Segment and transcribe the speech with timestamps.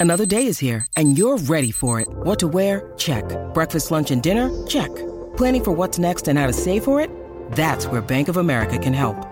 [0.00, 2.08] Another day is here, and you're ready for it.
[2.10, 2.92] What to wear?
[2.96, 3.24] Check.
[3.54, 4.50] Breakfast, lunch, and dinner?
[4.66, 4.92] Check.
[5.36, 7.10] Planning for what's next and how to save for it?
[7.52, 9.31] That's where Bank of America can help.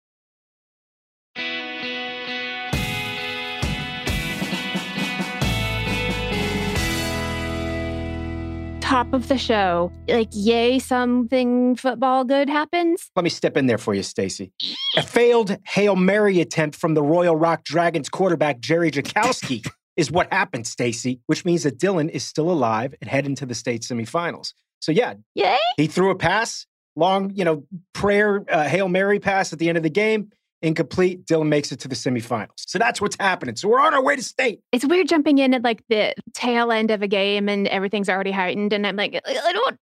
[8.91, 13.09] Top of the show, like, yay, something football good happens.
[13.15, 14.51] Let me step in there for you, Stacy.
[14.97, 19.65] A failed Hail Mary attempt from the Royal Rock Dragons quarterback Jerry Jakowski
[19.95, 23.55] is what happened, Stacy, which means that Dillon is still alive and heading to the
[23.55, 24.51] state semifinals.
[24.81, 25.55] So yeah, Yay?
[25.77, 27.63] he threw a pass, long, you know,
[27.93, 30.31] prayer uh, Hail Mary pass at the end of the game.
[30.61, 31.25] Incomplete.
[31.25, 32.49] Dillon makes it to the semifinals.
[32.57, 33.55] So that's what's happening.
[33.55, 34.61] So we're on our way to state.
[34.71, 38.31] It's weird jumping in at like the tail end of a game and everything's already
[38.31, 38.71] heightened.
[38.73, 39.79] And I'm like, I don't,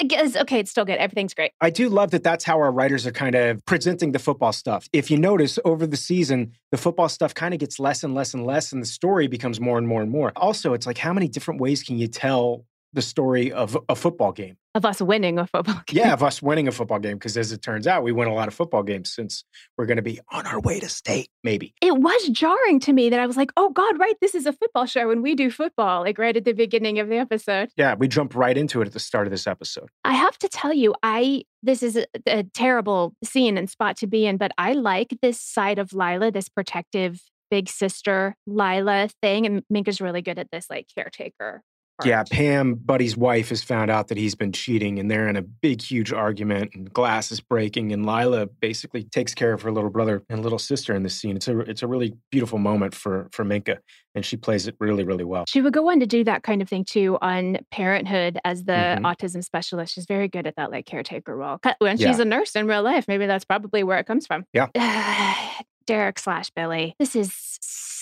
[0.00, 0.98] I guess, okay, it's still good.
[0.98, 1.52] Everything's great.
[1.60, 4.88] I do love that that's how our writers are kind of presenting the football stuff.
[4.92, 8.32] If you notice over the season, the football stuff kind of gets less and less
[8.32, 10.32] and less, and the story becomes more and more and more.
[10.36, 14.32] Also, it's like, how many different ways can you tell the story of a football
[14.32, 14.56] game?
[14.76, 15.98] Of us winning a football game.
[16.04, 17.18] Yeah, of us winning a football game.
[17.18, 19.42] Because as it turns out, we win a lot of football games since
[19.76, 21.74] we're going to be on our way to state, maybe.
[21.82, 24.52] It was jarring to me that I was like, oh God, right, this is a
[24.52, 27.70] football show and we do football, like right at the beginning of the episode.
[27.76, 29.88] Yeah, we jumped right into it at the start of this episode.
[30.04, 34.06] I have to tell you, I this is a, a terrible scene and spot to
[34.06, 37.20] be in, but I like this side of Lila, this protective
[37.50, 39.46] big sister Lila thing.
[39.46, 41.62] And Minka's really good at this like caretaker.
[42.04, 42.24] Yeah.
[42.30, 45.82] Pam, Buddy's wife, has found out that he's been cheating, and they're in a big,
[45.82, 47.92] huge argument, and glass is breaking.
[47.92, 51.36] And Lila basically takes care of her little brother and little sister in this scene.
[51.36, 53.78] It's a it's a really beautiful moment for for Minka,
[54.14, 55.44] and she plays it really, really well.
[55.48, 58.72] She would go on to do that kind of thing too on Parenthood as the
[58.72, 59.00] Mhm.
[59.02, 59.94] autism specialist.
[59.94, 61.58] She's very good at that like caretaker role.
[61.78, 62.22] When she's Yeah.
[62.22, 64.44] a nurse in real life, maybe that's probably where it comes from.
[64.52, 64.68] Yeah.
[65.86, 67.32] Derek slash Billy, this is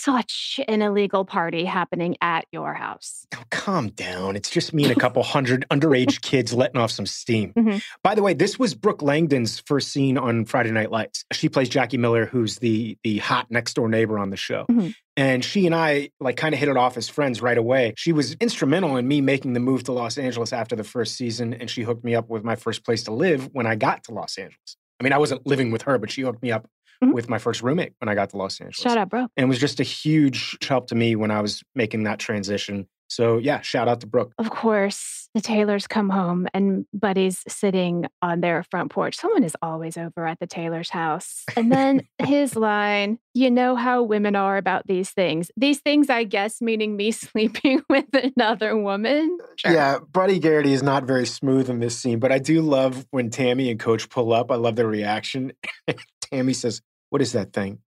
[0.03, 3.27] such an illegal party happening at your house.
[3.37, 4.37] Oh, calm down.
[4.37, 7.53] It's just me and a couple hundred underage kids letting off some steam.
[7.57, 7.83] Mhm.
[8.03, 11.25] By the way, this was Brooke Langton's first scene on Friday Night Lights.
[11.33, 14.67] She plays Jackie Miller, who's the the hot next door neighbor on the show.
[14.71, 14.95] Mhm.
[15.17, 17.95] And she and I like kind of hit it off as friends right away.
[17.97, 21.53] She was instrumental in me making the move to Los Angeles after the first season.
[21.55, 24.13] And she hooked me up with my first place to live when I got to
[24.13, 24.77] Los Angeles.
[25.01, 26.69] I mean, I wasn't living with her, but she hooked me up
[27.03, 27.13] Mhm.
[27.13, 28.77] with my first roommate when I got to Los Angeles.
[28.77, 29.21] Shout out, bro.
[29.37, 32.89] And it was just a huge help to me when I was making that transition.
[33.11, 34.35] So yeah, shout out to Brooke.
[34.37, 39.17] Of course, the Taylors come home and Buddy's sitting on their front porch.
[39.17, 41.45] Someone is always over at the Taylor's house.
[41.57, 45.51] And then his line, you know how women are about these things.
[45.57, 49.39] These things, I guess, meaning me sleeping with another woman.
[49.57, 49.73] Sure.
[49.73, 53.31] Yeah, Buddy Garrity is not very smooth in this scene, but I do love when
[53.31, 54.51] Tammy and Coach pull up.
[54.51, 55.53] I love their reaction.
[56.31, 57.81] Tammy says, What is that thing?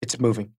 [0.00, 0.52] It's moving.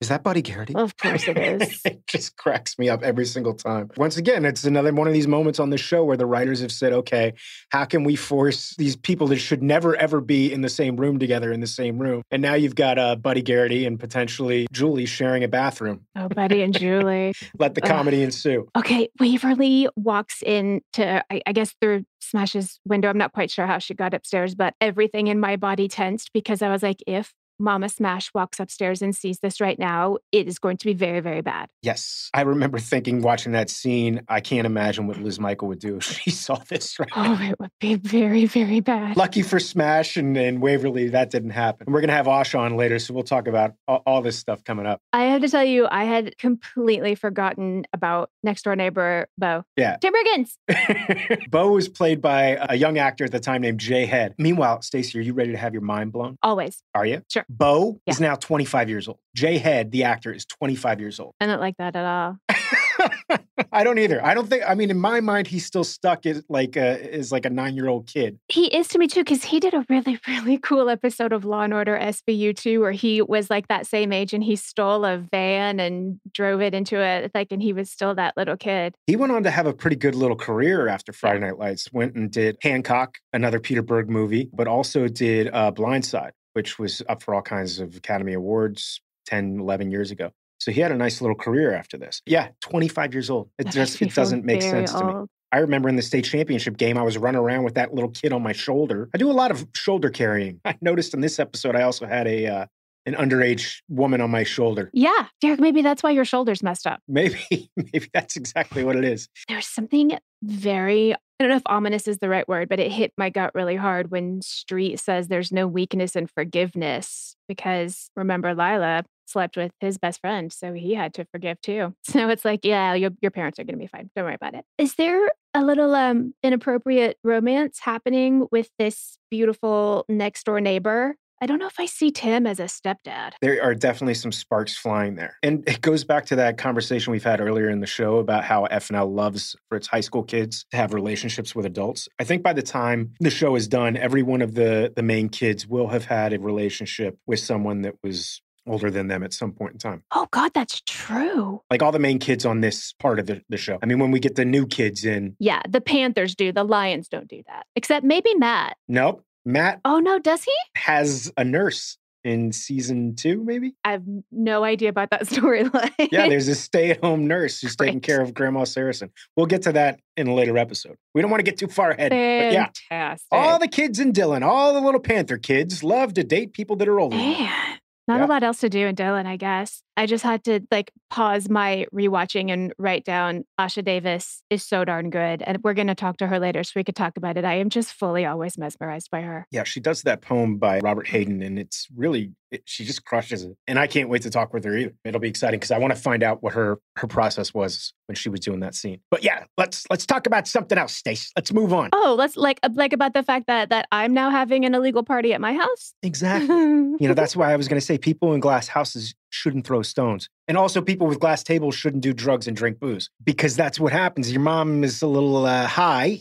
[0.00, 0.74] Is that Buddy Garrity?
[0.74, 1.82] Of course it is.
[1.84, 3.90] it just cracks me up every single time.
[3.98, 6.72] Once again, it's another one of these moments on the show where the writers have
[6.72, 7.34] said, okay,
[7.68, 11.18] how can we force these people that should never, ever be in the same room
[11.18, 12.22] together in the same room?
[12.30, 16.06] And now you've got uh, Buddy Garrity and potentially Julie sharing a bathroom.
[16.16, 17.34] Oh, Buddy and Julie.
[17.58, 18.68] Let the comedy ensue.
[18.74, 23.10] Okay, Waverly walks into, I, I guess, through Smash's window.
[23.10, 26.62] I'm not quite sure how she got upstairs, but everything in my body tensed because
[26.62, 30.58] I was like, if Mama Smash walks upstairs and sees this right now, it is
[30.58, 31.68] going to be very, very bad.
[31.82, 32.30] Yes.
[32.32, 36.04] I remember thinking, watching that scene, I can't imagine what Liz Mikel would do if
[36.22, 37.38] she saw this right oh, now.
[37.38, 39.16] Oh, it would be very, very bad.
[39.16, 41.86] Lucky for Smash and, and Waverly, that didn't happen.
[41.92, 44.64] We're going to have Ash on later, so we'll talk about all, all this stuff
[44.64, 45.00] coming up.
[45.12, 49.64] I have to tell you, I had completely forgotten about next door neighbor Bo.
[49.76, 49.96] Yeah.
[50.00, 51.48] Tim Riggins.
[51.50, 54.34] Bo was played by a young actor at the time named Jae Head.
[54.38, 56.36] Meanwhile, Stacey, are you ready to have your mind blown?
[56.42, 56.82] Always.
[56.94, 57.22] Are you?
[57.28, 57.44] Sure.
[57.50, 58.12] Bo Yeah.
[58.12, 59.18] is now 25 years old.
[59.36, 61.34] Jae Head, the actor, is 25 years old.
[61.40, 62.38] I don't like that at all.
[63.72, 64.24] I don't either.
[64.24, 64.62] I don't think.
[64.66, 67.74] I mean, in my mind, he's still stuck as like a as like a nine
[67.76, 68.38] year old kid.
[68.48, 71.62] He is to me too, because he did a really, really cool episode of Law
[71.62, 75.18] and Order SVU too, where he was like that same age and he stole a
[75.18, 78.94] van and drove it into a like, and he was still that little kid.
[79.06, 81.92] He went on to have a pretty good little career after Friday Night Lights.
[81.92, 87.02] Went and did Hancock, another Peter Berg movie, but also did uh, Blindside, which was
[87.08, 90.30] up for all kinds of Academy Awards 10, 11 years ago.
[90.58, 92.20] So he had a nice little career after this.
[92.26, 93.48] Yeah, 25 years old.
[93.58, 95.12] It just it doesn't make sense to me.
[95.52, 98.32] I remember in the state championship game, I was running around with that little kid
[98.32, 99.08] on my shoulder.
[99.12, 100.60] I do a lot of shoulder carrying.
[100.64, 102.66] I noticed in this episode, I also had a uh,
[103.06, 104.90] an underage woman on my shoulder.
[104.92, 107.00] Yeah, Derek, maybe that's why your shoulder's messed up.
[107.08, 107.40] Maybe,
[107.76, 109.28] maybe that's exactly what it is.
[109.48, 113.12] There's something very, I don't know if ominous is the right word, but it hit
[113.16, 119.04] my gut really hard when Street says there's no weakness in forgiveness because remember, Lila
[119.26, 121.94] slept with his best friend, so he had to forgive too.
[122.10, 124.10] So it's like, yeah, your, your parents are going to be fine.
[124.16, 124.64] Don't worry about it.
[124.78, 131.14] Is there a little um inappropriate romance happening with this beautiful next door neighbor?
[131.40, 133.30] I don't know if I see Tim as a stepdad.
[133.40, 135.38] There are definitely some sparks flying there.
[135.42, 138.66] And it goes back to that conversation we've had earlier in the show about how
[138.66, 142.08] FNL loves for its high school kids to have relationships with adults.
[142.18, 145.28] I think by the time the show is done, every one of the the main
[145.30, 149.52] kids will have had a relationship with someone that was older than them at some
[149.52, 150.02] point in time.
[150.12, 151.62] Oh God, that's true.
[151.70, 153.78] Like all the main kids on this part of the, the show.
[153.82, 156.52] I mean, when we get the new kids in, Yeah, the Panthers do.
[156.52, 157.64] The Lions don't do that.
[157.74, 158.76] Except maybe Matt.
[158.88, 159.24] nope.
[159.44, 160.52] Matt Oh no, does he?
[160.76, 163.72] has a nurse in season two, maybe?
[163.82, 165.90] I have no idea about that storyline.
[166.12, 169.10] Yeah, there's a stay at home nurse who's taking care of Grandma Saracen.
[169.36, 170.96] We'll get to that in a later episode.
[171.14, 172.10] We don't want to get too far ahead.
[172.10, 172.16] But
[172.52, 173.26] yeah, fantastic.
[173.32, 176.88] all the kids in Dillon, all the little Panther kids love to date people that
[176.88, 177.16] are older.
[177.16, 177.78] Man,
[178.10, 178.26] not Yeah.
[178.26, 179.82] a lot else to do in Dillon, I guess.
[179.96, 184.84] I just had to like pause my rewatching and write down Asha Davis is so
[184.84, 185.42] darn good.
[185.42, 187.44] And we're going to talk to her later so we could talk about it.
[187.44, 189.46] I am just fully always mesmerized by her.
[189.50, 193.44] Yeah, she does that poem by Robert Hayden, and it's really it, she just crushes
[193.44, 193.56] it.
[193.66, 194.92] And I can't wait to talk with her either.
[195.04, 198.16] It'll be exciting because I want to find out what her her process was when
[198.16, 199.00] she was doing that scene.
[199.10, 201.32] But yeah, let's let's talk about something else, Stace.
[201.36, 201.90] Let's move on.
[201.92, 205.32] Oh, let's like like about the fact that that I'm now having an illegal party
[205.32, 205.94] at my house.
[206.02, 206.48] Exactly.
[207.00, 209.80] You know, that's why I was going to say people in glass houses shouldn't throw
[209.80, 210.28] stones.
[210.48, 213.92] And also, people with glass tables shouldn't do drugs and drink booze because that's what
[213.92, 214.30] happens.
[214.30, 216.20] Your mom is a little uh, high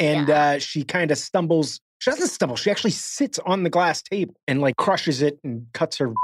[0.00, 1.80] and uh, she kind of stumbles.
[1.98, 2.56] She doesn't stumble.
[2.56, 6.12] She actually sits on the glass table and like crushes it and cuts her.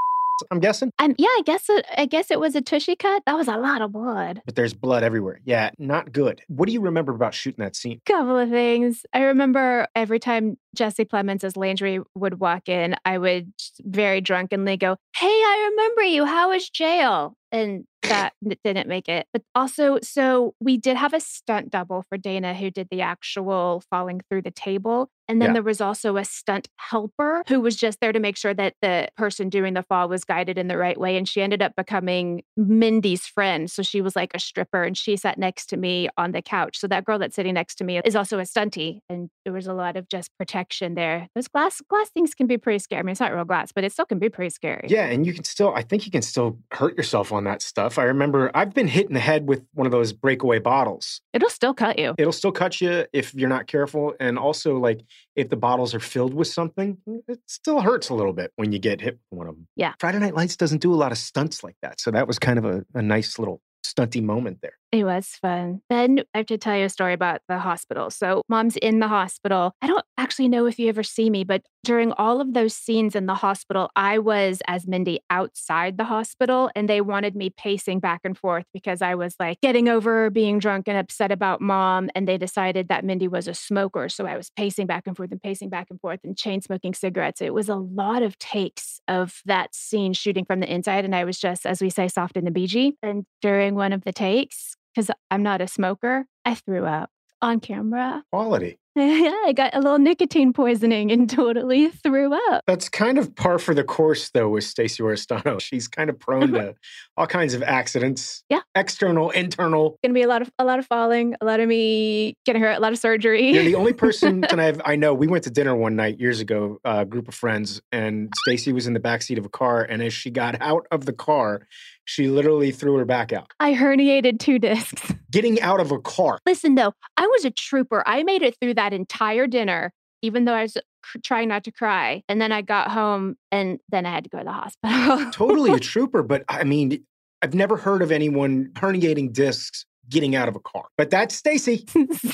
[0.51, 3.23] I'm guessing, Um, yeah, I guess it, I guess it was a tushy cut.
[3.25, 4.43] That was a lot of blood.
[4.45, 5.39] but there's blood everywhere.
[5.45, 6.43] Yeah, not good.
[6.49, 8.01] What do you remember about shooting that scene?
[8.05, 9.07] Couple of things.
[9.13, 13.53] I remember every time Jesse Plemons as Landry would walk in, I would
[13.83, 16.25] very drunkenly go, "Hey, I remember you.
[16.25, 18.33] How was jail?" And that
[18.65, 19.27] didn't make it.
[19.33, 23.83] But also, so we did have a stunt double for Dana who did the actual
[23.91, 25.09] falling through the table.
[25.27, 25.53] And then Yeah.
[25.55, 29.09] there was also a stunt helper who was just there to make sure that the
[29.17, 31.17] person doing the fall was guided in the right way.
[31.17, 33.71] And she ended up becoming Mindy's friend.
[33.71, 36.79] So she was like a stripper and she sat next to me on the couch.
[36.79, 38.99] So that girl that's sitting next to me is also a stunty.
[39.09, 41.29] And there was a lot of just protection there.
[41.35, 43.01] Those glass glass things can be pretty scary.
[43.01, 44.89] I mean, it's not real glass, but it still can be pretty scary.
[44.91, 47.94] Yeah, and you can still, I think you can still hurt yourself on that stuff.
[47.99, 51.21] I remember I've been hit in the head with one of those breakaway bottles.
[51.33, 52.15] It'll still cut you.
[52.19, 54.15] It'll still cut you if you're not careful.
[54.21, 55.01] And also, like,
[55.37, 56.99] if the bottles are filled with something,
[57.29, 59.67] it still hurts a little bit when you get hit with one of them.
[59.77, 59.95] Yeah.
[59.99, 62.01] Friday Night Lights doesn't do a lot of stunts like that.
[62.01, 64.79] So that was kind of a, a nice little stunty moment there.
[64.95, 65.81] It was fun.
[65.91, 68.11] Then I have to tell you a story about the hospital.
[68.11, 69.73] So, mom's in the hospital.
[69.83, 73.17] I don't actually know if you ever see me, but during all of those scenes
[73.17, 77.99] in the hospital, I was as Mindy outside the hospital and they wanted me pacing
[77.99, 82.09] back and forth because I was like getting over being drunk and upset about mom.
[82.15, 84.09] And they decided that Mindy was a smoker.
[84.09, 86.95] So I was pacing back and forth and pacing back and forth and chain smoking
[86.95, 87.43] cigarettes.
[87.43, 91.05] It was a lot of takes of that scene shooting from the inside.
[91.05, 92.93] And I was just, as we say, soft in the BG.
[93.03, 97.11] And during one of the takes, because I'm not a smoker, I threw up
[97.43, 98.25] on camera.
[98.33, 98.79] Quality.
[98.97, 102.63] yeah, I got a little nicotine poisoning and totally threw up.
[102.65, 105.61] That's kind of par for the course, though, with Stacey Oristano.
[105.61, 106.77] She's kind of prone to
[107.17, 108.45] all kinds of accidents.
[108.49, 108.61] Yeah.
[108.77, 109.99] External, internal.
[110.05, 112.77] Gonna be a lot of a lot of falling, a lot of me getting hurt,
[112.77, 113.51] a lot of surgery.
[113.51, 115.13] You're the only person that I've, I know.
[115.13, 118.87] We went to dinner one night years ago, a group of friends, and Stacy was
[118.87, 119.83] in the back seat of a car.
[119.83, 121.67] And as she got out of the car,
[122.05, 123.51] she literally threw her back out.
[123.61, 125.13] I herniated two discs.
[125.31, 126.39] Getting out of a car.
[126.47, 128.03] Listen though, I was a trooper.
[128.07, 129.93] I made it through that entire dinner,
[130.23, 132.23] even though I was uh, cr- trying not to cry.
[132.29, 135.31] And then I got home and then I had to go to the hospital.
[135.33, 136.23] Totally a trooper.
[136.23, 137.05] But I mean,
[137.43, 140.85] I've never heard of anyone herniating discs getting out of a car.
[140.97, 141.85] But that's Stacy.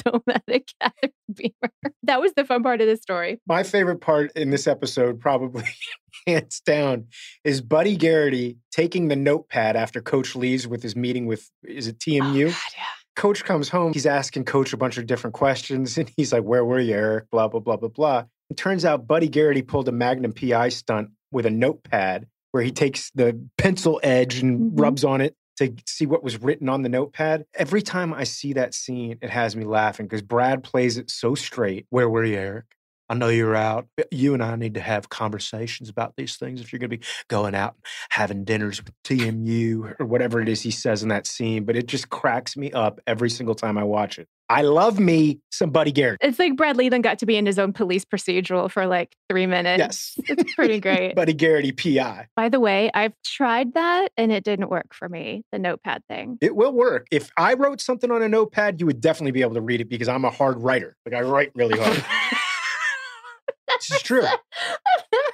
[0.05, 0.43] so mad
[0.81, 0.93] at
[1.35, 1.73] Beamer.
[2.03, 3.41] That was the fun part of the story.
[3.47, 5.65] My favorite part in this episode, probably
[6.27, 7.07] hands down,
[7.45, 11.97] is Buddy Garrity taking the notepad after Coach leaves with his meeting with, is it
[12.01, 12.47] Oh, TMU?
[12.47, 12.85] God, yeah.
[13.17, 13.93] Coach comes home.
[13.93, 15.97] He's asking Coach a bunch of different questions.
[15.99, 17.31] And he's like, Where were you, Eric?
[17.31, 18.25] Blah, blah, blah, blah, blah.
[18.49, 22.73] It turns out Buddy Garrity pulled a Magnum PI stunt with a notepad where he
[22.73, 24.81] takes the pencil edge and Mhm.
[24.81, 25.37] rubs on it
[25.69, 27.45] to see what was written on the notepad.
[27.55, 31.35] Every time I see that scene, it has me laughing because Brad plays it so
[31.35, 31.87] straight.
[31.91, 32.65] Where were you, Eric?
[33.09, 33.89] I know you're out.
[34.13, 37.05] You and I need to have conversations about these things if you're going to be
[37.27, 37.75] going out
[38.11, 41.65] having dinners with TMU or whatever it is he says in that scene.
[41.65, 44.29] But it just cracks me up every single time I watch it.
[44.51, 46.19] I love me some Buddy Garrett.
[46.21, 49.47] It's like Brad Leland got to be in his own police procedural for like three
[49.47, 49.79] minutes.
[49.79, 50.19] Yes.
[50.29, 51.15] It's pretty great.
[51.15, 52.27] Buddy Garrity PI.
[52.35, 56.37] By the way, I've tried that and it didn't work for me, the notepad thing.
[56.41, 57.07] It will work.
[57.13, 59.89] If I wrote something on a notepad, you would definitely be able to read it
[59.89, 60.97] because I'm a hard writer.
[61.07, 62.05] Like I write really hard.
[63.69, 64.25] this is true.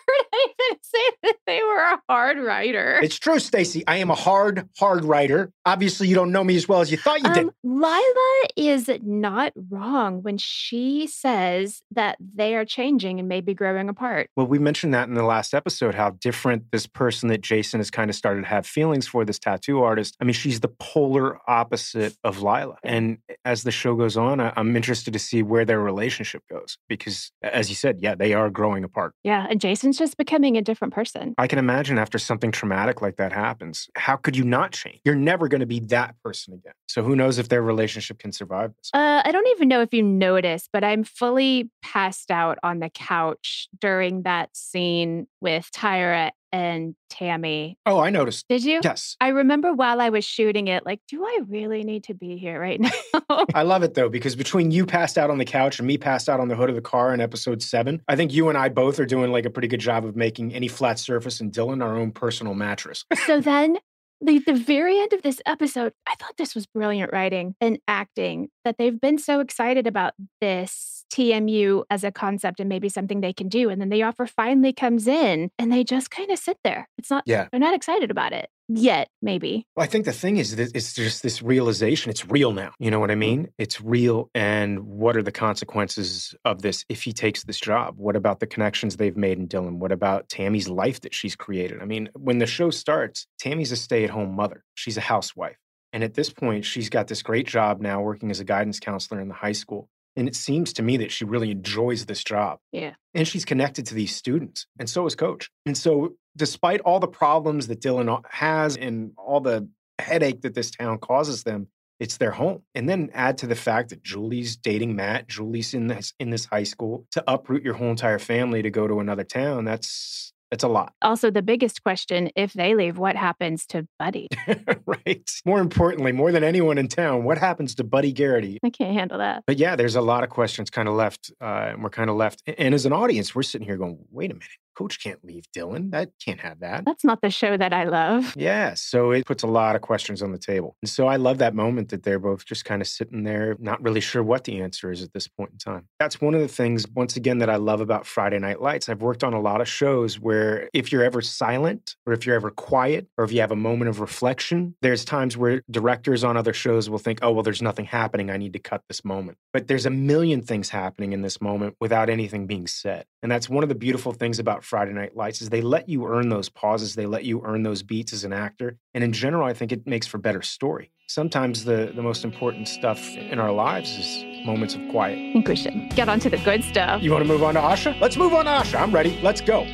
[0.96, 2.98] say that they were a hard writer.
[3.02, 3.84] It's true, Stacy.
[3.86, 5.50] I am a hard, hard writer.
[5.64, 7.44] Obviously, you don't know me as well as you thought you did.
[7.44, 13.88] Um, Lila is not wrong when she says that they are changing and maybe growing
[13.88, 14.30] apart.
[14.36, 17.90] Well, we mentioned that in the last episode how different this person that Jason has
[17.90, 20.16] kind of started to have feelings for, this tattoo artist.
[20.20, 22.76] I mean, she's the polar opposite of Lila.
[22.84, 26.78] And as the show goes on, I- I'm interested to see where their relationship goes
[26.88, 29.14] because, as you said, yeah, they are growing apart.
[29.24, 31.34] Yeah, and Jason's just becoming a different person.
[31.38, 35.00] I can imagine after something traumatic like that happens, how could you not change?
[35.04, 36.72] You're never going to be that person again.
[36.86, 38.90] So who knows if their relationship can survive this?
[38.94, 42.90] Uh, I don't even know if you noticed, but I'm fully passed out on the
[42.90, 47.78] couch during that scene with Tyra and Tammy.
[47.86, 48.46] Oh, I noticed.
[48.48, 48.80] Did you?
[48.82, 49.16] Yes.
[49.20, 52.60] I remember while I was shooting it, like, do I really need to be here
[52.60, 52.80] right
[53.28, 53.44] now?
[53.54, 56.28] I love it though, because between you passed out on the couch and me passed
[56.28, 58.68] out on the hood of the car in episode seven, I think you and I
[58.68, 61.82] both are doing like a pretty good job of making any flat surface and Dillon
[61.82, 63.04] our own personal mattress.
[63.26, 63.78] so then
[64.20, 68.48] the, the very end of this episode, I thought this was brilliant writing and acting
[68.64, 73.32] that they've been so excited about this TMU as a concept and maybe something they
[73.32, 73.68] can do.
[73.68, 76.88] And then the offer finally comes in and they just kind of sit there.
[76.98, 77.48] It's not, Yeah.
[77.50, 79.66] they're not excited about it yet, maybe.
[79.76, 82.10] Well, I think the thing is that it's just this realization.
[82.10, 82.72] It's real now.
[82.78, 83.20] You know what I mm-hmm.
[83.20, 83.48] mean?
[83.58, 84.30] It's real.
[84.34, 87.94] And what are the consequences of this if he takes this job?
[87.96, 89.78] What about the connections they've made in Dillon?
[89.78, 91.80] What about Tammy's life that she's created?
[91.82, 95.56] I mean, when the show starts, Tammy's a stay at home mother, she's a housewife.
[95.92, 99.20] And at this point, she's got this great job now working as a guidance counselor
[99.20, 99.88] in the high school.
[100.16, 102.58] And it seems to me that she really enjoys this job.
[102.72, 102.94] Yeah.
[103.14, 104.66] And she's connected to these students.
[104.78, 105.50] And so is Coach.
[105.66, 110.70] And so, despite all the problems that Dillon has and all the headache that this
[110.70, 112.62] town causes them, it's their home.
[112.74, 116.44] And then add to the fact that Julie's dating Matt, Julie's in this in this
[116.44, 117.06] high school.
[117.12, 120.92] To uproot your whole entire family to go to another town, that's it's a lot.
[121.02, 124.28] Also, the biggest question if they leave, what happens to Buddy?
[124.86, 125.28] right.
[125.44, 128.58] More importantly, more than anyone in town, what happens to Buddy Garrity?
[128.62, 129.42] I can't handle that.
[129.46, 131.32] But yeah, there's a lot of questions kind of left.
[131.40, 132.42] Uh, and we're kind of left.
[132.46, 134.48] And as an audience, we're sitting here going, wait a minute.
[134.76, 135.90] Coach can't leave Dillon.
[135.90, 136.84] That can't have that.
[136.84, 138.34] That's not the show that I love.
[138.36, 138.74] Yeah.
[138.74, 140.76] So it puts a lot of questions on the table.
[140.82, 143.82] And so I love that moment that they're both just kind of sitting there, not
[143.82, 145.88] really sure what the answer is at this point in time.
[145.98, 148.88] That's one of the things, once again, that I love about Friday Night Lights.
[148.88, 152.36] I've worked on a lot of shows where if you're ever silent or if you're
[152.36, 156.36] ever quiet or if you have a moment of reflection, there's times where directors on
[156.36, 158.30] other shows will think, oh, well, there's nothing happening.
[158.30, 159.38] I need to cut this moment.
[159.52, 163.06] But there's a million things happening in this moment without anything being said.
[163.22, 166.06] And that's one of the beautiful things about Friday Night Lights is they let you
[166.06, 168.76] earn those pauses, they let you earn those beats as an actor.
[168.94, 170.90] And in general, I think it makes for better story.
[171.08, 175.18] Sometimes the, the most important stuff in our lives is moments of quiet.
[175.18, 177.00] I think we should get on to the good stuff.
[177.00, 177.98] You want to move on to Asha?
[178.00, 178.80] Let's move on to Asha.
[178.80, 179.18] I'm ready.
[179.22, 179.64] Let's go.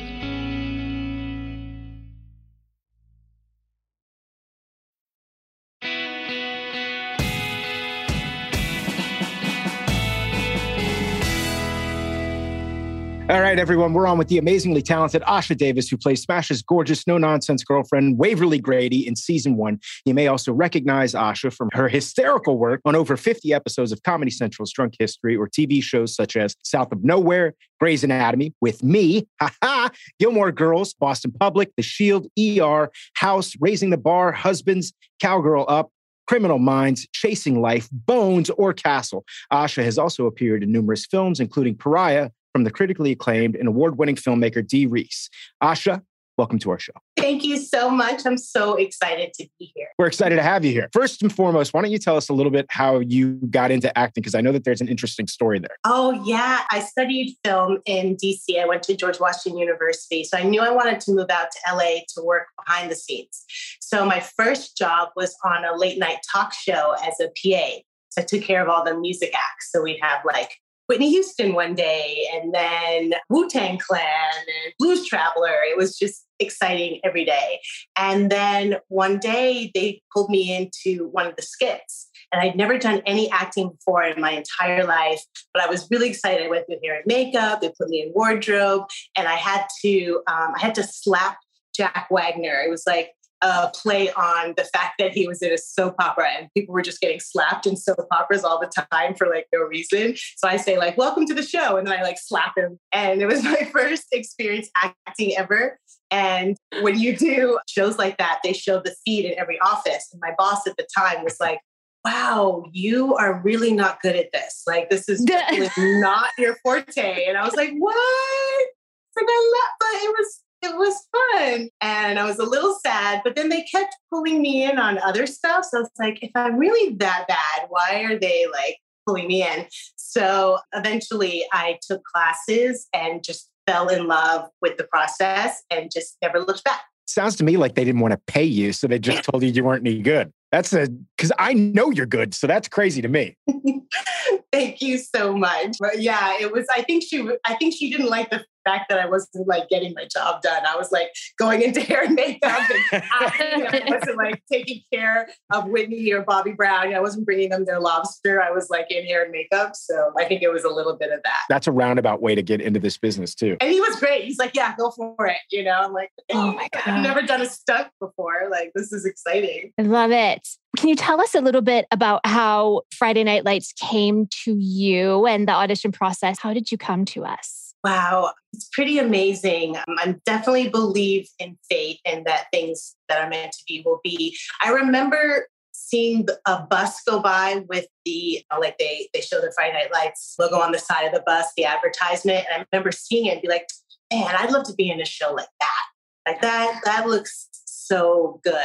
[13.53, 17.19] Right, everyone, we're on with the amazingly talented Asha Davis, who plays Smash's gorgeous, no
[17.19, 19.79] nonsense girlfriend, Waverly Grady, in season one.
[20.05, 24.31] You may also recognize Asha from her hysterical work on over 50 episodes of Comedy
[24.31, 29.27] Central's Drunk History or TV shows such as South of Nowhere, Grey's Anatomy, with me,
[29.39, 35.91] haha, Gilmore Girls, Boston Public, The Shield, ER, House, Raising the Bar, Husbands, Cowgirl Up,
[36.25, 39.25] Criminal Minds, Chasing Life, Bones, or Castle.
[39.51, 43.97] Asha has also appeared in numerous films, including Pariah, from the critically acclaimed and award
[43.97, 45.29] winning filmmaker Dee Rees.
[45.61, 46.01] Asha,
[46.37, 46.93] welcome to our show.
[47.17, 48.25] Thank you so much.
[48.25, 49.87] I'm so excited to be here.
[49.97, 50.89] We're excited to have you here.
[50.93, 53.95] First and foremost, why don't you tell us a little bit how you got into
[53.97, 54.21] acting?
[54.21, 55.77] Because I know that there's an interesting story there.
[55.83, 56.61] Oh, yeah.
[56.71, 58.61] I studied film in DC.
[58.61, 60.23] I went to George Washington University.
[60.23, 63.45] So I knew I wanted to move out to LA to work behind the scenes.
[63.81, 67.79] So my first job was on a late night talk show as a PA.
[68.09, 69.71] So I took care of all the music acts.
[69.71, 70.51] So we'd have like
[70.87, 75.55] Whitney Houston one day, and then Wu Tang Clan and Blues Traveler.
[75.69, 77.59] It was just exciting every day.
[77.95, 82.09] And then one day they pulled me into one of the skits.
[82.31, 85.21] And I'd never done any acting before in my entire life,
[85.53, 86.43] but I was really excited.
[86.43, 87.61] I went through hair and makeup.
[87.61, 88.83] They put me in wardrobe,
[89.15, 91.37] and I had to um, I had to slap
[91.75, 92.61] Jack Wagner.
[92.65, 93.11] It was like
[93.43, 96.81] uh, play on the fact that he was in a soap opera and people were
[96.81, 100.15] just getting slapped in soap operas all the time for like no reason.
[100.37, 101.75] So I say like, welcome to the show.
[101.75, 102.79] And then I like slap him.
[102.93, 105.77] And it was my first experience acting ever.
[106.09, 110.07] And when you do shows like that, they show the feed in every office.
[110.13, 111.59] And my boss at the time was like,
[112.05, 114.63] wow, you are really not good at this.
[114.67, 115.23] Like, this is
[115.77, 117.25] not your forte.
[117.25, 118.67] And I was like, what?
[119.15, 121.69] But I love, but it was it was fun.
[121.81, 125.27] And I was a little sad, but then they kept pulling me in on other
[125.27, 125.65] stuff.
[125.69, 129.43] So I was like, if I'm really that bad, why are they like pulling me
[129.43, 129.65] in?
[129.95, 136.17] So eventually I took classes and just fell in love with the process and just
[136.21, 136.81] never looked back.
[137.05, 139.49] Sounds to me like they didn't want to pay you, so they just told you
[139.49, 140.31] you weren't any good.
[140.53, 143.35] That's a because I know you're good, so that's crazy to me.
[144.53, 145.75] Thank you so much.
[145.79, 146.65] But yeah, it was.
[146.73, 147.27] I think she.
[147.45, 150.63] I think she didn't like the fact that I wasn't like getting my job done.
[150.67, 155.67] I was like going into hair and makeup and I wasn't like taking care of
[155.67, 156.93] Whitney or Bobby Brown.
[156.93, 158.41] I wasn't bringing them their lobster.
[158.41, 159.75] I was like in hair and makeup.
[159.75, 161.41] So I think it was a little bit of that.
[161.49, 163.57] That's a roundabout way to get into this business too.
[163.61, 164.25] And he was great.
[164.25, 165.37] He's like, yeah, go for it.
[165.51, 166.83] You know, I'm like, oh my God.
[166.85, 168.47] I've never done a stunt before.
[168.49, 169.71] Like, this is exciting.
[169.77, 170.47] I love it.
[170.77, 175.27] Can you tell us a little bit about how Friday Night Lights came to you
[175.27, 176.39] and the audition process?
[176.39, 177.72] How did you come to us?
[177.83, 179.75] Wow, it's pretty amazing.
[179.75, 183.99] Um, I definitely believe in fate and that things that are meant to be will
[184.03, 184.37] be.
[184.61, 189.73] I remember seeing a bus go by with the like they they show the Friday
[189.73, 193.25] Night Lights logo on the side of the bus, the advertisement, and I remember seeing
[193.25, 193.67] it and be like,
[194.11, 195.83] man, I'd love to be in a show like that.
[196.27, 198.55] Like that, that looks so good.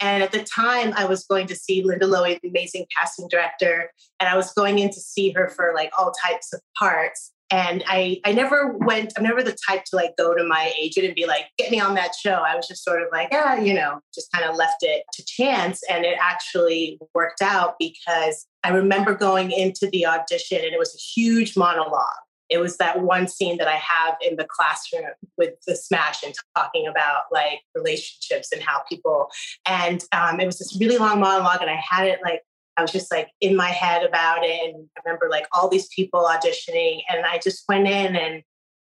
[0.00, 3.90] And at the time, I was going to see Linda Lowy, the amazing casting director,
[4.20, 7.84] and I was going in to see her for like all types of parts and
[7.86, 11.14] I, I never went, I'm never the type to like go to my agent and
[11.14, 12.42] be like, get me on that show.
[12.46, 15.24] I was just sort of like, ah, you know, just kind of left it to
[15.24, 15.80] chance.
[15.88, 20.92] And it actually worked out because I remember going into the audition and it was
[20.94, 22.02] a huge monologue.
[22.48, 26.34] it was that one scene that I have in the classroom with the smash and
[26.56, 29.28] talking about like relationships and how people,
[29.66, 32.42] and um, it was this really long monologue, and I had it like
[32.76, 34.60] I was just like in my head about it.
[34.62, 38.42] And I remember like all these people auditioning, and I just went in and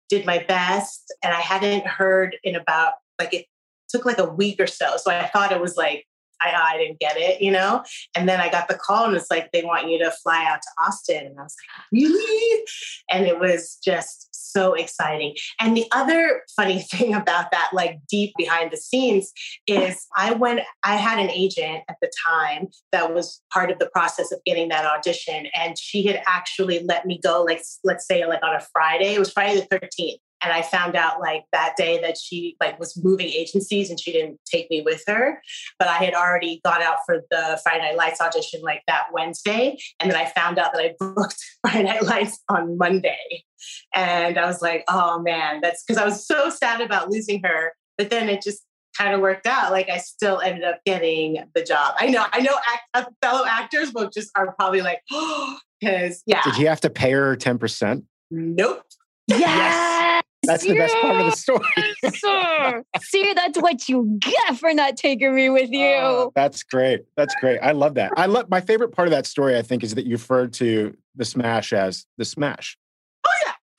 [0.10, 1.14] did my best.
[1.24, 3.46] And I hadn't heard in about like it
[3.90, 4.98] took like a week or so.
[4.98, 6.06] So I thought it was like
[6.44, 7.84] I, I didn't get it, you know?
[8.16, 10.62] And then I got the call and it's like, they want you to fly out
[10.62, 11.28] to Austin.
[11.28, 12.64] And I was like, really?
[13.10, 15.36] And it was just so exciting.
[15.60, 19.32] And the other funny thing about that, like deep behind the scenes,
[19.68, 23.90] is I went, I had an agent at the time that was part of the
[23.90, 25.48] process of getting that audition.
[25.56, 29.20] And she had actually let me go, like, let's say, like on a Friday, it
[29.20, 33.02] was Friday the 13th and i found out like that day that she like was
[33.04, 35.42] moving agencies and she didn't take me with her.
[35.80, 39.78] But i had already gone out for the friday night lights audition like that wednesday.
[40.00, 43.44] And then i found out that i booked friday night lights on monday.
[43.96, 47.74] And i was like oh man that's because i was so sad about losing her.
[47.98, 48.64] But then it just
[48.98, 49.72] kind of worked out.
[49.72, 51.96] Like i still ended up getting the job.
[51.98, 56.24] I know i know act, uh, fellow actors will just are probably like oh because
[56.26, 56.42] yeah.
[56.44, 58.84] Did you have to pay her 10% nope.
[59.28, 59.40] Yes.
[59.40, 60.23] yes.
[60.44, 62.84] That's the best part of the story.
[63.02, 65.86] See, that's what you get for not taking me with you.
[65.86, 67.02] Uh, that's great.
[67.16, 67.60] That's great.
[67.60, 68.12] I love that.
[68.18, 70.96] I love my favorite part of that story, I think, is that you referred to
[71.16, 72.78] the smash as the smash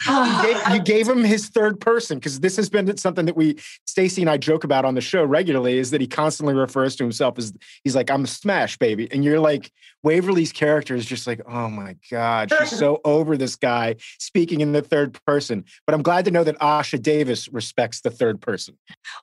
[0.06, 3.56] you, gave, you, gave, him his third person because this has been something that we
[3.86, 7.04] Stacey and I joke about on the show regularly is that he constantly refers to
[7.04, 7.52] himself as
[7.82, 9.70] he's like I'm a smash baby and you're like
[10.02, 14.72] Waverly's character is just like oh my god she's so over this guy speaking in
[14.72, 18.76] the third person but I'm glad to know that Asha Davis respects the third person.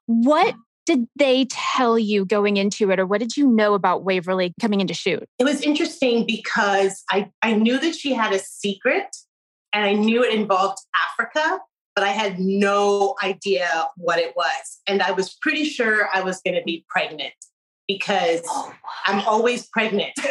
[0.05, 0.55] What
[0.85, 4.81] did they tell you going into it or what did you know about Waverly coming
[4.81, 5.23] into shoot?
[5.37, 9.15] It was interesting because I I knew that she had a secret
[9.73, 11.59] and I knew it involved Africa,
[11.95, 14.81] but I had no idea what it was.
[14.87, 17.33] And I was pretty sure I was going to be pregnant
[17.87, 18.75] because oh, wow.
[19.05, 20.13] I'm always pregnant.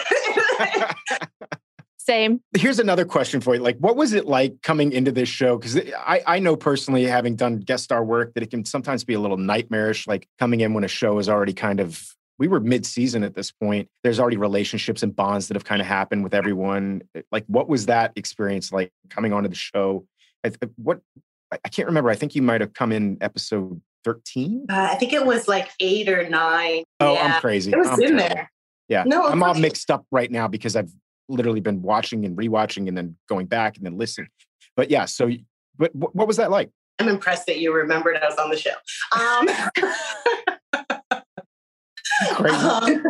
[1.99, 2.41] Same.
[2.57, 3.61] Here's another question for you.
[3.61, 5.59] Like, what was it like coming into this show?
[5.59, 9.15] Because I, I know personally, having done guest star work, that it can sometimes be
[9.15, 12.03] a little nightmarish, like coming in when a show is already kind of
[12.41, 13.87] we were mid-season at this point.
[14.03, 17.03] There's already relationships and bonds that have kind of happened with everyone.
[17.15, 20.07] Eh, like what was that experience like coming onto the show?
[20.77, 21.01] What
[21.53, 22.09] i can't remember.
[22.11, 25.69] I think you might have come in episode 13 uh, i think it was like
[25.79, 26.85] eight or nine.
[27.01, 27.35] Oh yeah.
[27.35, 27.71] i'm crazy.
[27.71, 28.35] It was I'm in terrible.
[28.35, 28.51] there.
[28.89, 29.05] yeah.
[29.07, 30.91] No i'm all mixed up right now because i've
[31.29, 34.31] literally been watching and rewatching and then going back and then listening.
[34.75, 35.31] But yeah so
[35.77, 36.71] but what was that like?
[36.99, 38.73] I'm impressed that you remembered i was on the show.
[39.13, 39.49] Um,
[42.47, 43.05] um,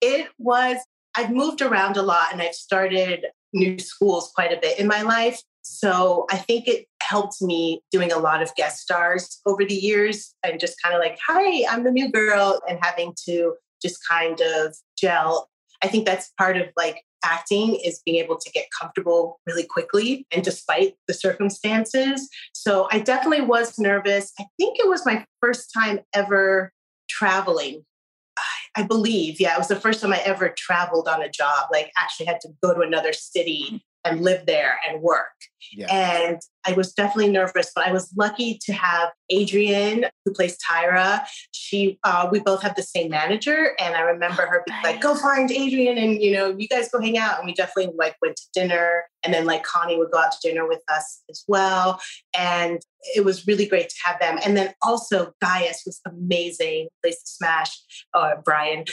[0.00, 0.76] it was,
[1.16, 5.02] I've moved around a lot and I've started new schools quite a bit in my
[5.02, 5.40] life.
[5.62, 10.34] So I think it helped me doing a lot of guest stars over the years
[10.42, 14.40] and just kind of like, hi, I'm the new girl, and having to just kind
[14.40, 15.48] of gel.
[15.82, 20.26] I think that's part of like acting is being able to get comfortable really quickly
[20.32, 22.28] and despite the circumstances.
[22.54, 24.32] So I definitely was nervous.
[24.38, 26.72] I think it was my first time ever
[27.08, 27.84] traveling
[28.76, 31.90] I believe, yeah, it was the first time I ever traveled on a job, like
[31.98, 35.32] actually had to go to another city and live there and work.
[35.72, 35.86] Yeah.
[35.90, 41.22] And I was definitely nervous, but I was lucky to have Adrianne, who plays Tyra.
[41.52, 45.14] She, uh, we both have the same manager, and I remember her being like, "Go
[45.14, 48.36] find Adrianne, and you know, you guys go hang out." And we definitely like went
[48.36, 52.00] to dinner, and then like Connie would go out to dinner with us as well,
[52.36, 52.80] and
[53.14, 54.38] it was really great to have them.
[54.44, 57.78] And then also Gaius was amazing, place to smash.
[58.12, 58.86] Uh, Brian, um,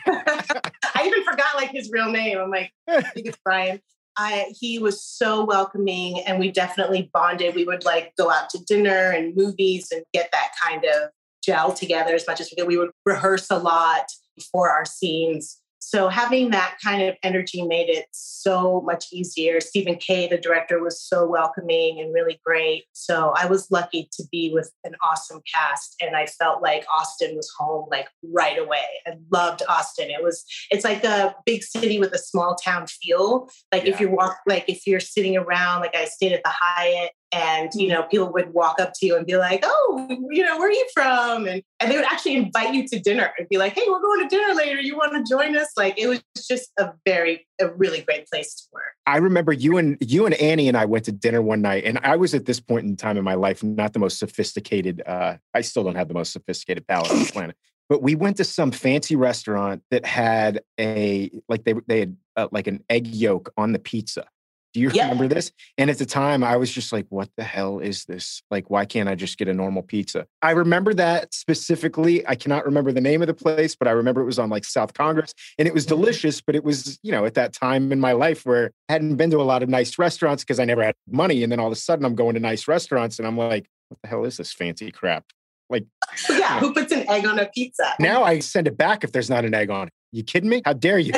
[0.06, 2.38] I even forgot like his real name.
[2.38, 3.80] I'm like, I think it's Brian.
[4.16, 7.54] I, he was so welcoming and we definitely bonded.
[7.54, 11.10] We would like go out to dinner and movies and get that kind of
[11.42, 12.68] gel together as much as we could.
[12.68, 14.06] We would rehearse a lot
[14.52, 15.59] for our scenes.
[15.80, 19.60] So having that kind of energy made it so much easier.
[19.60, 22.84] Stephen Kay, the director, was so welcoming and really great.
[22.92, 27.34] So I was lucky to be with an awesome cast, and I felt like Austin
[27.34, 28.84] was home like right away.
[29.06, 30.10] I loved Austin.
[30.10, 33.48] It was it's like a big city with a small town feel.
[33.72, 33.94] Like yeah.
[33.94, 37.70] if you walk, like if you're sitting around, like I stayed at the Hyatt and
[37.74, 40.68] you know people would walk up to you and be like oh you know where
[40.68, 41.46] are you from?
[41.46, 44.28] And, and they would actually invite you to dinner and be like hey we're going
[44.28, 44.80] to dinner later.
[44.80, 45.68] You want to join us?
[45.76, 48.82] Like it was just a very a really great place to work.
[49.06, 51.98] I remember you and you and annie and i went to dinner one night and
[52.02, 55.36] i was at this point in time in my life not the most sophisticated uh,
[55.54, 57.56] i still don't have the most sophisticated palate on the planet
[57.88, 62.48] but we went to some fancy restaurant that had a like they they had uh,
[62.52, 64.26] like an egg yolk on the pizza
[64.72, 65.10] Do you yep.
[65.10, 65.50] remember this?
[65.78, 68.42] And at the time, I was just like, what the hell is this?
[68.50, 70.26] Like, why can't I just get a normal pizza?
[70.42, 72.26] I remember that specifically.
[72.26, 74.64] I cannot remember the name of the place, but I remember it was on like
[74.64, 75.96] South Congress and it was mm-hmm.
[75.96, 76.40] delicious.
[76.40, 79.30] But it was, you know, at that time in my life where I hadn't been
[79.30, 81.42] to a lot of nice restaurants because I never had money.
[81.42, 83.98] And then all of a sudden, I'm going to nice restaurants and I'm like, what
[84.02, 85.24] the hell is this fancy crap?
[85.70, 85.86] Like,
[86.28, 87.94] yeah, who puts an egg on a pizza?
[88.00, 89.92] Now I send it back if there's not an egg on it.
[90.12, 90.60] You kidding me?
[90.64, 91.12] How dare you?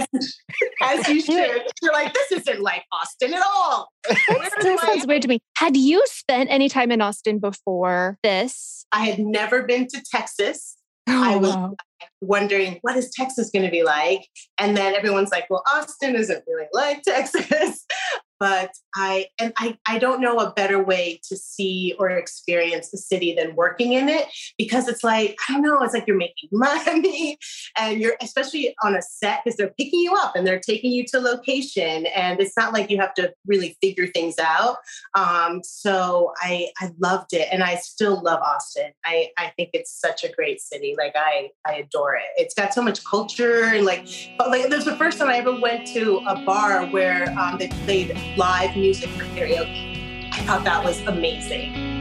[0.83, 1.63] As, you should.
[1.83, 3.89] You're like, this isn't like Austin at all.
[4.09, 5.41] That sounds weird to me.
[5.57, 8.85] Had you spent any time in Austin before this?
[8.93, 10.77] I had never been to Texas.
[11.09, 11.75] Oh, I was wow.
[12.21, 16.45] wondering what is Texas going to be like, and then everyone's like, "Well, Austin isn't
[16.47, 17.85] really like Texas."
[18.43, 22.99] But I and I, I don't know a better way to see or experience the
[22.99, 24.27] city than working in it
[24.59, 27.39] because it's like I don't know it's like you're making money
[27.79, 31.05] and you're especially on a set because they're picking you up and they're taking you
[31.07, 34.79] to location and it's not like you have to really figure things out.
[35.15, 38.91] Um, so I I loved it and I still love Austin.
[39.05, 40.97] I I think it's such a great city.
[40.99, 42.25] Like I I adore it.
[42.37, 45.55] It's got so much culture and like but like there's the first time I ever
[45.61, 50.31] went to a bar where um, they played live music for karaoke.
[50.33, 51.92] I thought that was amazing.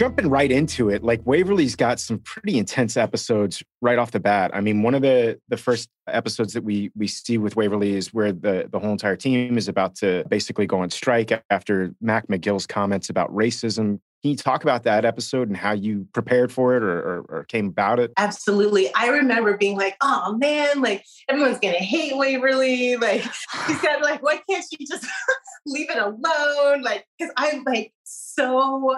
[0.00, 4.50] Jumping right into it, like Waverly's got some pretty intense episodes right off the bat.
[4.54, 8.14] I mean, one of the the first episodes that we we see with Waverly is
[8.14, 12.28] where the the whole entire team is about to basically go on strike after Mac
[12.28, 14.00] McGill's comments about racism.
[14.22, 17.44] Can you talk about that episode and how you prepared for it or, or, or,
[17.44, 18.12] came about it?
[18.18, 18.94] Absolutely.
[18.94, 22.96] I remember being like, oh man, like everyone's going to hate Waverly.
[23.00, 23.22] Like,
[23.66, 25.06] he said, like, why can't she just
[25.66, 26.82] leave it alone?
[26.82, 28.94] Like, because I'm like so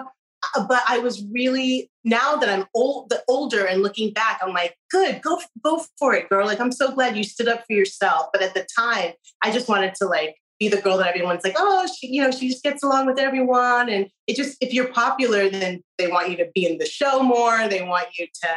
[0.55, 4.53] Uh, but I was really now that I'm old, the older and looking back, I'm
[4.53, 6.45] like, good, go go for it, girl.
[6.45, 8.27] Like I'm so glad you stood up for yourself.
[8.33, 11.55] But at the time, I just wanted to like be the girl that everyone's like,
[11.57, 13.89] oh, she, you know, she just gets along with everyone.
[13.89, 17.23] And it just, if you're popular, then they want you to be in the show
[17.23, 17.67] more.
[17.67, 18.49] They want you to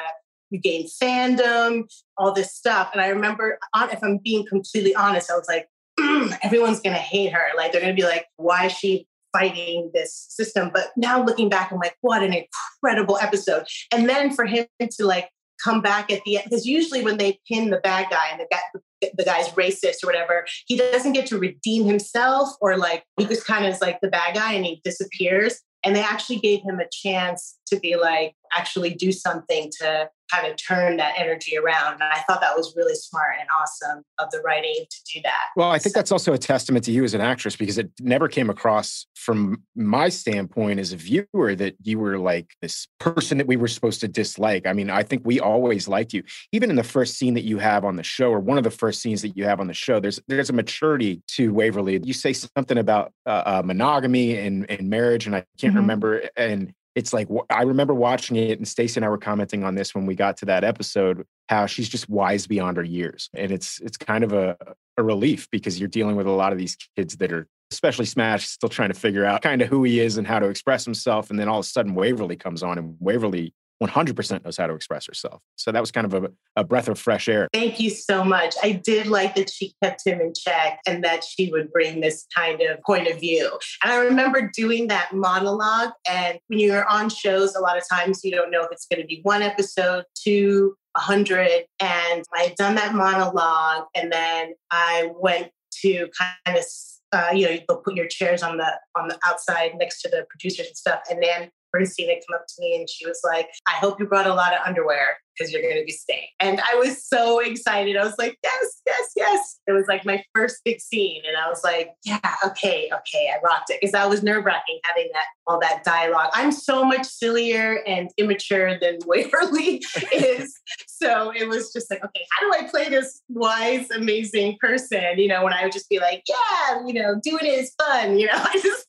[0.51, 1.85] you gain fandom,
[2.16, 2.90] all this stuff.
[2.92, 5.68] And I remember, if I'm being completely honest, I was like,
[6.42, 7.46] everyone's gonna hate her.
[7.57, 10.70] Like they're gonna be like, why is she fighting this system.
[10.72, 13.64] But now looking back, I'm like, what an incredible episode.
[13.92, 15.29] And then for him to like
[15.62, 18.46] come back at the end, because usually when they pin the bad guy and the
[18.51, 23.27] guy, the guy's racist or whatever, he doesn't get to redeem himself or like he
[23.27, 25.61] just kind of is like the bad guy and he disappears.
[25.85, 30.50] And they actually gave him a chance to be like, actually do something to kind
[30.50, 31.94] of turn that energy around.
[31.94, 35.48] And I thought that was really smart and awesome of the writing to do that.
[35.56, 35.98] Well, I think so.
[35.98, 39.62] that's also a testament to you as an actress because it never came across from
[39.74, 44.00] my standpoint as a viewer that you were like this person that we were supposed
[44.00, 44.66] to dislike.
[44.66, 46.22] I mean, I think we always liked you.
[46.52, 48.70] Even in the first scene that you have on the show or one of the
[48.70, 52.00] first scenes that you have on the show, there's there's a maturity to Waverly.
[52.02, 55.80] You say something about uh, uh, monogamy and, and marriage and I can't mm-hmm.
[55.80, 59.74] remember and it's like I remember watching it, and Stacey and I were commenting on
[59.74, 61.24] this when we got to that episode.
[61.48, 64.56] How she's just wise beyond her years, and it's it's kind of a
[64.96, 68.48] a relief because you're dealing with a lot of these kids that are, especially Smash,
[68.48, 71.28] still trying to figure out kind of who he is and how to express himself,
[71.28, 74.74] and then all of a sudden Waverly comes on, and Waverly 100% knows how to
[74.74, 75.42] express herself.
[75.56, 77.48] So that was kind of a, a, breath of fresh air.
[77.52, 78.54] Thank you so much.
[78.62, 82.26] I did like that she kept him in check and that she would bring this
[82.34, 83.50] kind of point of view.
[83.84, 85.90] And I remember doing that monologue.
[86.10, 89.02] And when you're on shows, a lot of times you don't know if it's going
[89.02, 91.66] to be one episode, two, a hundred.
[91.78, 93.84] And I had done that monologue.
[93.94, 95.50] And then I went
[95.82, 96.64] to kind of
[97.12, 100.08] uh, you know, you will put your chairs on the on the outside next to
[100.08, 101.00] the producers and stuff.
[101.08, 104.07] And then Bernstein had come up to me and she was like, I hope you
[104.07, 106.29] brought a lot of underwear because you're going to be staying.
[106.40, 107.96] And I was so excited.
[107.96, 109.61] I was like, yes, yes, yes.
[109.66, 111.22] It was like my first big scene.
[111.27, 113.79] And I was like, yeah, okay, okay, I rocked it.
[113.81, 116.31] Because I was nerve wracking having that, all that dialogue.
[116.35, 120.59] I'm so much sillier and immature than Waverly is.
[120.87, 125.18] so it was just like, okay, how do I play this wise, amazing person?
[125.18, 128.18] You know, when I would just be like, yeah, you know, doing it is fun.
[128.18, 128.87] You know, I just,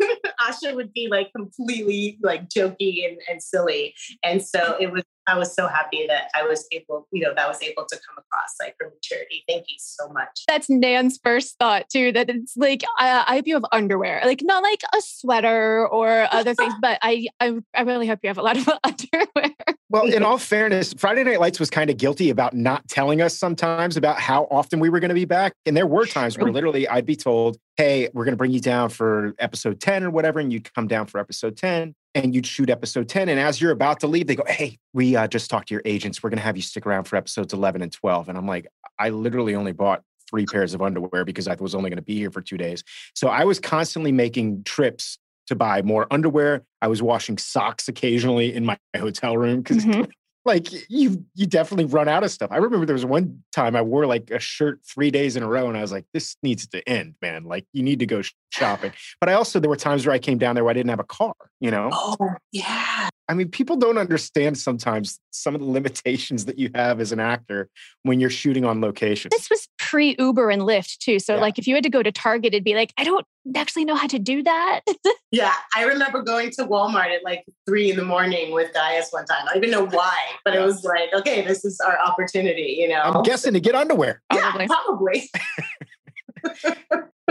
[0.40, 3.94] Asha would be like completely like jokey and, and silly.
[4.22, 7.46] And so it was I was so happy that I was able, you know, that
[7.46, 9.44] was able to come across like her maturity.
[9.48, 10.42] Thank you so much.
[10.48, 12.12] That's Nan's first thought too.
[12.12, 16.26] That it's like I, I hope you have underwear, like not like a sweater or
[16.32, 19.51] other things, but I, I I really hope you have a lot of underwear.
[19.92, 23.36] Well, in all fairness, Friday Night Lights was kind of guilty about not telling us
[23.36, 25.52] sometimes about how often we were going to be back.
[25.66, 28.60] And there were times where literally I'd be told, hey, we're going to bring you
[28.60, 30.40] down for episode 10 or whatever.
[30.40, 33.28] And you'd come down for episode 10 and you'd shoot episode 10.
[33.28, 35.82] And as you're about to leave, they go, hey, we uh, just talked to your
[35.84, 36.22] agents.
[36.22, 38.30] We're going to have you stick around for episodes 11 and 12.
[38.30, 38.66] And I'm like,
[38.98, 40.02] I literally only bought
[40.32, 42.82] three pairs of underwear because I was only going to be here for two days.
[43.14, 46.64] So I was constantly making trips to buy more underwear.
[46.80, 50.04] I was washing socks occasionally in my hotel room because mm-hmm.
[50.44, 52.50] like you you definitely run out of stuff.
[52.52, 55.48] I remember there was one time I wore like a shirt 3 days in a
[55.48, 57.44] row and I was like this needs to end, man.
[57.44, 58.92] Like you need to go shopping.
[59.20, 61.00] But I also there were times where I came down there where I didn't have
[61.00, 61.90] a car, you know?
[61.92, 62.16] Oh,
[62.50, 63.08] yeah.
[63.32, 67.18] I mean, people don't understand sometimes some of the limitations that you have as an
[67.18, 67.70] actor
[68.02, 69.30] when you're shooting on location.
[69.32, 71.18] This was pre Uber and Lyft too.
[71.18, 71.40] So, yeah.
[71.40, 73.24] like, if you had to go to Target, it'd be like, I don't
[73.56, 74.80] actually know how to do that.
[75.30, 75.54] yeah.
[75.74, 79.48] I remember going to Walmart at like three in the morning with Dias one time.
[79.48, 82.88] I don't even know why, but it was like, okay, this is our opportunity, you
[82.88, 83.00] know?
[83.00, 84.20] I'm guessing to get underwear.
[84.30, 85.30] Yeah, probably.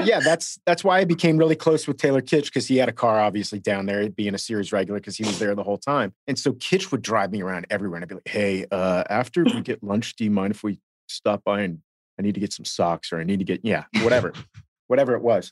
[0.04, 2.93] yeah, that's that's why I became really close with Taylor Kitsch because he had a
[2.93, 6.13] car obviously down there, being a series regular because he was there the whole time.
[6.28, 9.43] And so Kitsch would drive me around everywhere, and I'd be like, "Hey, uh, after
[9.43, 11.80] we get lunch, do you mind if we stop by and
[12.19, 14.34] I need to get some socks or I need to get yeah, whatever,
[14.88, 15.52] whatever it was.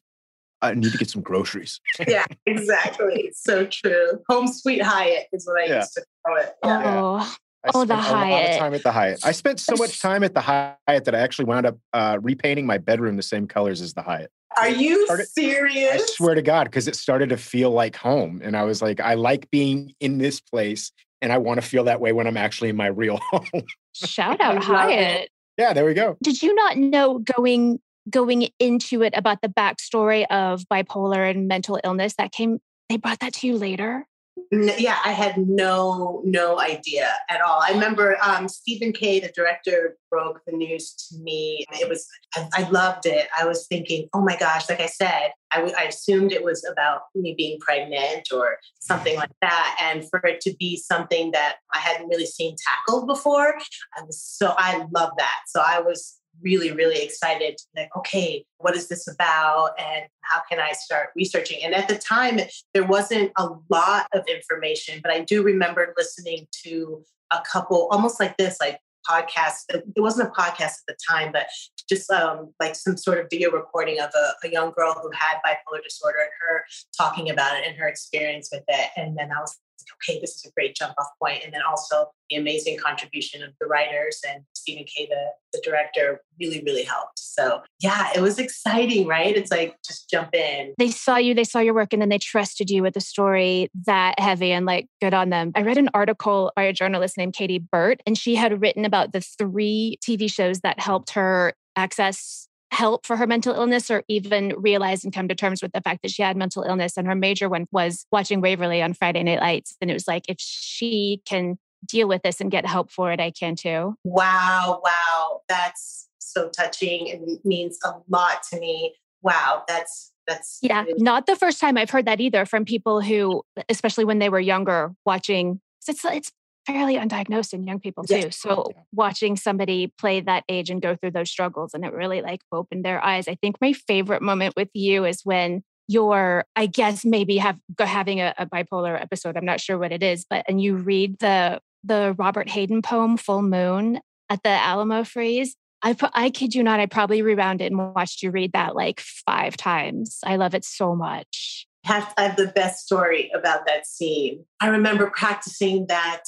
[0.62, 3.32] I need to get some groceries." yeah, exactly.
[3.34, 4.22] So true.
[4.30, 5.76] Home sweet Hyatt is what I yeah.
[5.78, 6.54] used to call it.
[6.64, 7.02] Yeah.
[7.02, 7.36] Oh.
[7.66, 8.30] I oh, the Hyatt.
[8.30, 9.26] A lot of time at the Hyatt.
[9.26, 12.66] I spent so much time at the Hyatt that I actually wound up uh, repainting
[12.66, 14.32] my bedroom the same colors as the Hyatt.
[14.58, 16.02] Are you started, serious?
[16.02, 18.42] I swear to God, because it started to feel like home.
[18.44, 20.92] And I was like, I like being in this place
[21.22, 23.64] and I want to feel that way when I'm actually in my real home.
[23.94, 25.30] Shout out Hyatt.
[25.58, 26.18] Yeah, there we go.
[26.24, 31.80] Did you not know going going into it about the backstory of bipolar and mental
[31.84, 34.08] illness that came they brought that to you later?
[34.52, 37.62] Yeah, I had no no idea at all.
[37.62, 41.66] I remember um, Stephen Kay, the director, broke the news to me.
[41.74, 43.28] It was I, I loved it.
[43.40, 44.70] I was thinking, oh my gosh!
[44.70, 49.16] Like I said, I, w- I assumed it was about me being pregnant or something
[49.16, 53.56] like that, and for it to be something that I hadn't really seen tackled before,
[53.98, 55.40] I was so I love that.
[55.48, 57.60] So I was really, really excited.
[57.76, 59.72] Like, okay, what is this about?
[59.80, 61.60] And how can I start researching?
[61.64, 62.40] And at the time,
[62.74, 68.20] there wasn't a lot of information, but I do remember listening to a couple almost
[68.20, 69.64] like this, like podcast.
[69.70, 71.48] It wasn't a podcast at the time, but
[71.88, 75.38] just um, like some sort of video recording of a, a, young girl who had
[75.46, 76.64] bipolar disorder and her
[76.98, 78.90] talking about it and her experience with it.
[78.96, 79.58] And then I was
[79.96, 81.44] okay, this is a great jump off point.
[81.44, 86.22] And then also the amazing contribution of the writers and Stephen Kay, the, the director,
[86.40, 87.20] really, really helped.
[87.20, 89.36] So yeah, it was exciting, right?
[89.36, 90.74] It's like just jump in.
[90.78, 93.70] They saw you, they saw your work, and then they trusted you with a story
[93.86, 95.52] that heavy and like good on them.
[95.56, 99.14] I read an article by a journalist named Katie Burt, and she had written about
[99.14, 104.54] the three TV shows that helped her access help for her mental illness or even
[104.58, 106.98] realize and come to terms with the fact that she had mental illness.
[106.98, 109.76] And her major one was watching Waverly on Friday Night Lights.
[109.82, 113.20] And it was like, if she can deal with this and get help for it,
[113.20, 113.96] I can too.
[114.04, 115.42] Wow, wow.
[115.48, 118.96] That's so touching and means a lot to me.
[119.22, 123.02] Wow, that's that's yeah, really- not the first time I've heard that either from people
[123.02, 125.60] who, especially when they were younger, watching.
[125.88, 126.32] It's it's
[126.72, 128.16] fairly undiagnosed in young people too.
[128.16, 128.38] Yes.
[128.38, 132.42] So watching somebody play that age and go through those struggles and it really like
[132.52, 133.28] opened their eyes.
[133.28, 138.22] I think my favorite moment with you is when you're, I guess maybe have having
[138.22, 139.36] a, a bipolar episode.
[139.36, 143.18] I'm not sure what it is, but and you read the the Robert Hayden poem
[143.18, 145.56] Full Moon at the Alamo Freeze.
[145.82, 149.00] I I kid you not, I probably rewound it and watched you read that like
[149.00, 150.20] five times.
[150.24, 151.66] I love it so much.
[151.88, 154.46] I have the best story about that scene.
[154.60, 156.22] I remember practicing that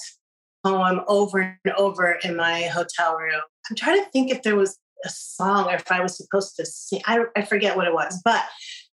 [0.63, 3.41] poem over and over in my hotel room.
[3.69, 6.65] I'm trying to think if there was a song or if I was supposed to
[6.65, 7.02] sing.
[7.06, 8.43] I, I forget what it was, but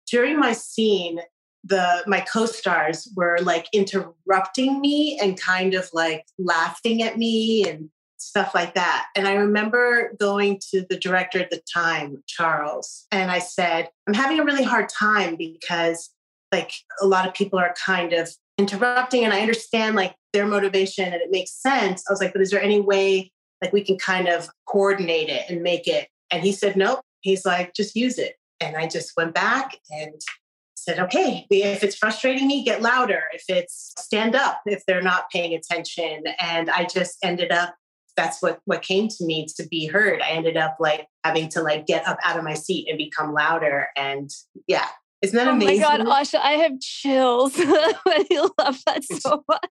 [0.09, 1.19] during my scene,
[1.63, 7.89] the my co-stars were like interrupting me and kind of like laughing at me and
[8.17, 9.07] stuff like that.
[9.15, 14.13] And I remember going to the director at the time, Charles, and I said, I'm
[14.13, 16.11] having a really hard time because
[16.51, 21.05] like a lot of people are kind of interrupting and I understand like their motivation
[21.05, 22.03] and it makes sense.
[22.07, 25.49] I was like, but is there any way like we can kind of coordinate it
[25.49, 26.07] and make it?
[26.31, 27.01] And he said, nope.
[27.21, 28.35] He's like, just use it.
[28.59, 30.13] And I just went back and
[30.75, 33.23] said, okay, if it's frustrating me, get louder.
[33.33, 36.23] If it's stand up, if they're not paying attention.
[36.39, 37.75] And I just ended up,
[38.15, 40.21] that's what, what came to me to be heard.
[40.21, 43.33] I ended up like having to like get up out of my seat and become
[43.33, 43.87] louder.
[43.97, 44.29] And
[44.67, 44.87] yeah,
[45.21, 45.83] isn't that oh amazing?
[45.83, 47.53] Oh my God, Aasha, I have chills.
[47.57, 48.25] I
[48.59, 49.69] love that so much.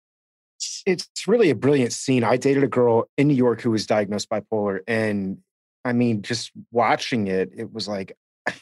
[0.59, 2.24] it's it's really a brilliant scene.
[2.24, 5.38] I dated a girl in New York who was diagnosed bipolar, and
[5.84, 8.16] I mean, just watching it, it was like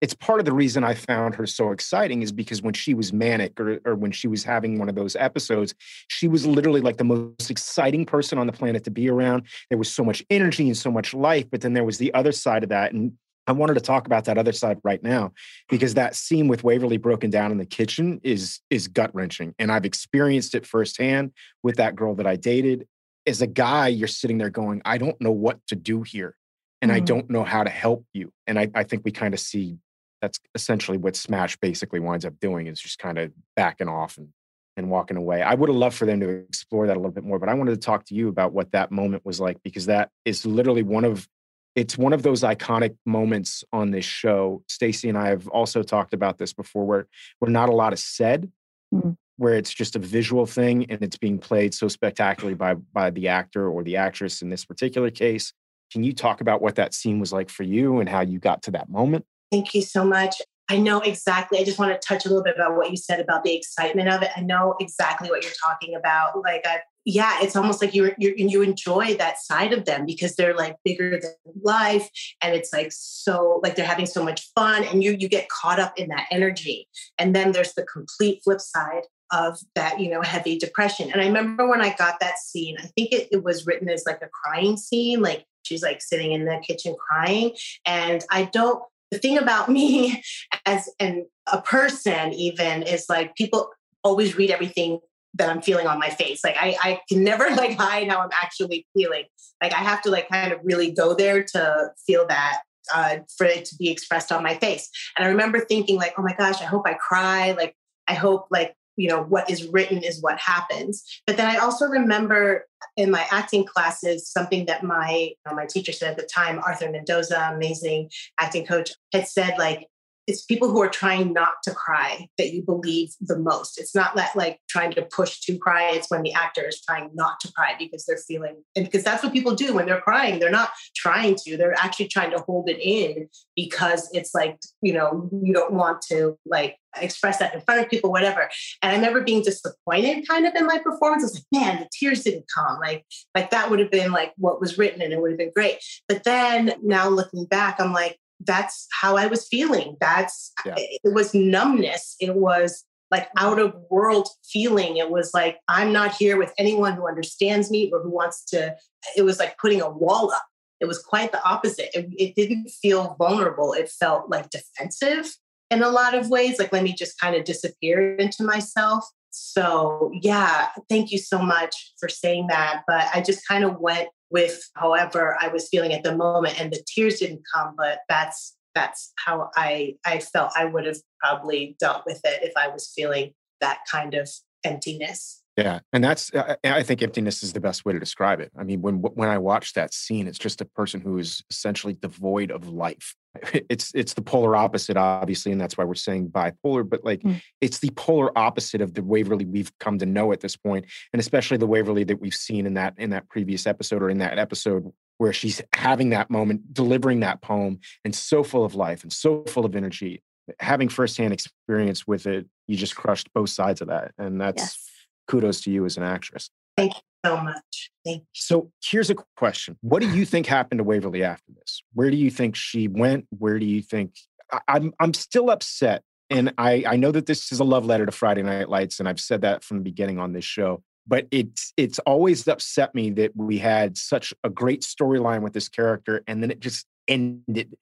[0.00, 3.12] it's part of the reason I found her so exciting is because when she was
[3.12, 5.74] manic or, or when she was having one of those episodes,
[6.08, 9.46] she was literally like the most exciting person on the planet to be around.
[9.68, 12.32] There was so much energy and so much life, but then there was the other
[12.32, 12.92] side of that.
[12.92, 13.12] And
[13.50, 15.32] I wanted to talk about that other side right now
[15.68, 19.72] because that scene with Waverly broken down in the kitchen is is gut wrenching, and
[19.72, 21.32] I've experienced it firsthand
[21.64, 22.86] with that girl that I dated.
[23.26, 26.36] As a guy, you're sitting there going, "I don't know what to do here,
[26.80, 26.96] and mm-hmm.
[26.96, 29.78] I don't know how to help you." And I, I think we kind of see
[30.22, 34.28] that's essentially what Smash basically winds up doing is just kind of backing off and
[34.76, 35.42] and walking away.
[35.42, 37.54] I would have loved for them to explore that a little bit more, but I
[37.54, 40.84] wanted to talk to you about what that moment was like because that is literally
[40.84, 41.28] one of
[41.74, 44.62] it's one of those iconic moments on this show.
[44.68, 47.06] Stacey and I have also talked about this before where
[47.38, 48.50] where not a lot is said,
[48.92, 49.10] mm-hmm.
[49.36, 53.28] where it's just a visual thing and it's being played so spectacularly by by the
[53.28, 55.52] actor or the actress in this particular case.
[55.92, 58.62] Can you talk about what that scene was like for you and how you got
[58.62, 59.24] to that moment?
[59.50, 60.40] Thank you so much.
[60.70, 61.58] I know exactly.
[61.58, 64.08] I just want to touch a little bit about what you said about the excitement
[64.08, 64.30] of it.
[64.36, 66.40] I know exactly what you're talking about.
[66.44, 70.36] Like, I, yeah, it's almost like you you you enjoy that side of them because
[70.36, 71.32] they're like bigger than
[71.62, 72.08] life,
[72.42, 75.80] and it's like so like they're having so much fun, and you you get caught
[75.80, 76.88] up in that energy.
[77.18, 81.10] And then there's the complete flip side of that, you know, heavy depression.
[81.10, 84.02] And I remember when I got that scene, I think it, it was written as
[84.04, 87.52] like a crying scene, like she's like sitting in the kitchen crying,
[87.86, 90.22] and I don't the thing about me
[90.66, 93.70] as an, a person even is like people
[94.02, 94.98] always read everything
[95.34, 96.42] that I'm feeling on my face.
[96.44, 99.24] Like I, I can never like hide how I'm actually feeling.
[99.62, 102.60] Like I have to like kind of really go there to feel that
[102.92, 104.90] uh, for it to be expressed on my face.
[105.16, 107.52] And I remember thinking like, oh my gosh, I hope I cry.
[107.52, 107.76] Like
[108.08, 111.86] I hope like you know what is written is what happens but then i also
[111.86, 112.66] remember
[112.96, 116.58] in my acting classes something that my you know, my teacher said at the time
[116.66, 119.86] arthur mendoza amazing acting coach had said like
[120.30, 123.80] it's people who are trying not to cry that you believe the most.
[123.80, 125.90] It's not that like trying to push to cry.
[125.90, 129.24] It's when the actor is trying not to cry because they're feeling, and because that's
[129.24, 130.38] what people do when they're crying.
[130.38, 134.92] They're not trying to, they're actually trying to hold it in because it's like, you
[134.92, 138.48] know, you don't want to like express that in front of people, whatever.
[138.82, 141.22] And I remember being disappointed kind of in my performance.
[141.22, 142.78] I was like, man, the tears didn't come.
[142.80, 143.04] Like,
[143.34, 145.78] like that would have been like what was written and it would have been great.
[146.08, 149.96] But then now looking back, I'm like, that's how I was feeling.
[150.00, 150.74] That's yeah.
[150.76, 152.16] it was numbness.
[152.20, 153.46] It was like mm-hmm.
[153.46, 154.96] out of world feeling.
[154.96, 158.76] It was like I'm not here with anyone who understands me or who wants to.
[159.16, 160.44] It was like putting a wall up.
[160.80, 161.90] It was quite the opposite.
[161.94, 163.74] It, it didn't feel vulnerable.
[163.74, 165.30] It felt like defensive
[165.70, 166.58] in a lot of ways.
[166.58, 169.04] Like let me just kind of disappear into myself.
[169.30, 172.82] So yeah, thank you so much for saying that.
[172.86, 176.60] But I just kind of went with however I was feeling at the moment.
[176.60, 180.98] And the tears didn't come, but that's that's how I I felt I would have
[181.18, 184.28] probably dealt with it if I was feeling that kind of
[184.64, 185.42] emptiness.
[185.60, 186.30] Yeah, and that's
[186.64, 188.50] I think emptiness is the best way to describe it.
[188.58, 191.94] I mean, when when I watch that scene, it's just a person who is essentially
[191.94, 193.14] devoid of life.
[193.68, 196.88] It's it's the polar opposite, obviously, and that's why we're saying bipolar.
[196.88, 197.40] But like, mm.
[197.60, 201.20] it's the polar opposite of the Waverly we've come to know at this point, and
[201.20, 204.38] especially the Waverly that we've seen in that in that previous episode or in that
[204.38, 209.12] episode where she's having that moment, delivering that poem, and so full of life and
[209.12, 210.22] so full of energy.
[210.58, 214.62] Having firsthand experience with it, you just crushed both sides of that, and that's.
[214.62, 214.89] Yes
[215.30, 216.50] kudos to you as an actress.
[216.76, 217.90] Thank you so much.
[218.04, 218.26] Thank you.
[218.32, 219.76] So here's a question.
[219.80, 221.82] What do you think happened to Waverly after this?
[221.94, 223.26] Where do you think she went?
[223.38, 224.14] Where do you think
[224.52, 226.02] I, I'm I'm still upset.
[226.32, 229.08] And I, I know that this is a love letter to Friday Night Lights, and
[229.08, 230.82] I've said that from the beginning on this show.
[231.06, 235.68] But it's it's always upset me that we had such a great storyline with this
[235.68, 237.74] character, and then it just ended.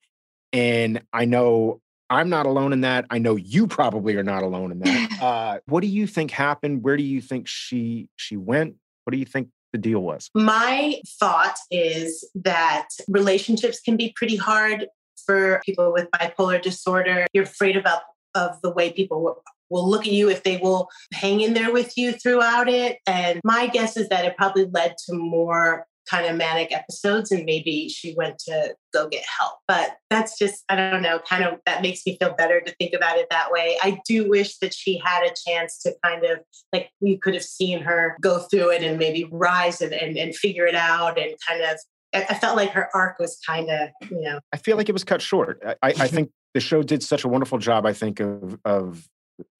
[0.52, 3.06] And I know I'm not alone in that.
[3.10, 5.08] I know you probably are not alone in that.
[5.18, 6.84] Uh, what do you think happened?
[6.84, 8.76] Where do you think she she went?
[9.02, 10.30] What do you think the deal was?
[10.32, 14.86] My thought is that relationships can be pretty hard
[15.26, 17.26] for people with bipolar disorder.
[17.32, 18.02] You're afraid about
[18.36, 21.72] of the way people will, will look at you if they will hang in there
[21.72, 22.98] with you throughout it.
[23.06, 27.44] And my guess is that it probably led to more kind of manic episodes and
[27.44, 29.54] maybe she went to go get help.
[29.66, 32.94] But that's just, I don't know, kind of that makes me feel better to think
[32.94, 33.76] about it that way.
[33.82, 36.38] I do wish that she had a chance to kind of
[36.72, 40.34] like we could have seen her go through it and maybe rise and, and, and
[40.34, 41.78] figure it out and kind of
[42.14, 44.40] I felt like her arc was kind of, you know.
[44.52, 45.62] I feel like it was cut short.
[45.64, 49.06] I, I think the show did such a wonderful job, I think, of of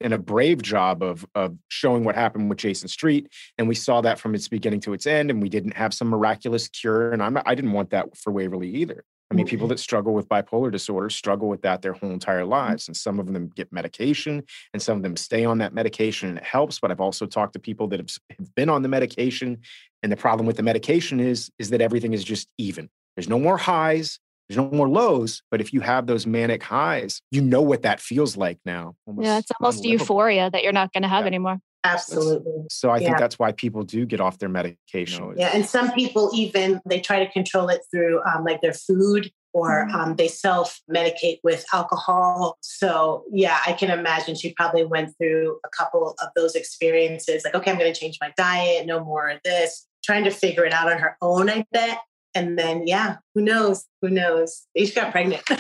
[0.01, 4.01] and a brave job of of showing what happened with Jason Street, and we saw
[4.01, 7.23] that from its beginning to its end, and we didn't have some miraculous cure, and
[7.23, 9.05] I'm I didn't want that for Waverly either.
[9.31, 9.73] I mean, people mm-hmm.
[9.73, 12.51] that struggle with bipolar disorder struggle with that their whole entire mm-hmm.
[12.51, 12.89] lives.
[12.89, 16.39] And some of them get medication and some of them stay on that medication and
[16.39, 16.81] it helps.
[16.81, 19.59] But I've also talked to people that have been on the medication.
[20.03, 22.89] And the problem with the medication is, is that everything is just even.
[23.17, 24.19] There's no more highs,
[24.49, 25.43] there's no more lows.
[25.51, 28.95] But if you have those manic highs, you know what that feels like now.
[29.07, 31.29] Almost yeah, it's almost euphoria that you're not going to have yeah.
[31.29, 31.59] anymore.
[31.85, 32.65] Absolutely.
[32.71, 35.35] So I think that's why people do get off their medication.
[35.37, 39.31] Yeah, and some people even they try to control it through um, like their food
[39.53, 39.97] or mm-hmm.
[39.97, 42.59] um, they self medicate with alcohol.
[42.61, 47.55] So, yeah, I can imagine she probably went through a couple of those experiences like,
[47.55, 50.73] okay, I'm going to change my diet, no more of this, trying to figure it
[50.73, 51.99] out on her own, I bet.
[52.35, 53.87] And then, yeah, who knows?
[54.03, 54.67] Who knows?
[54.77, 55.43] She got pregnant.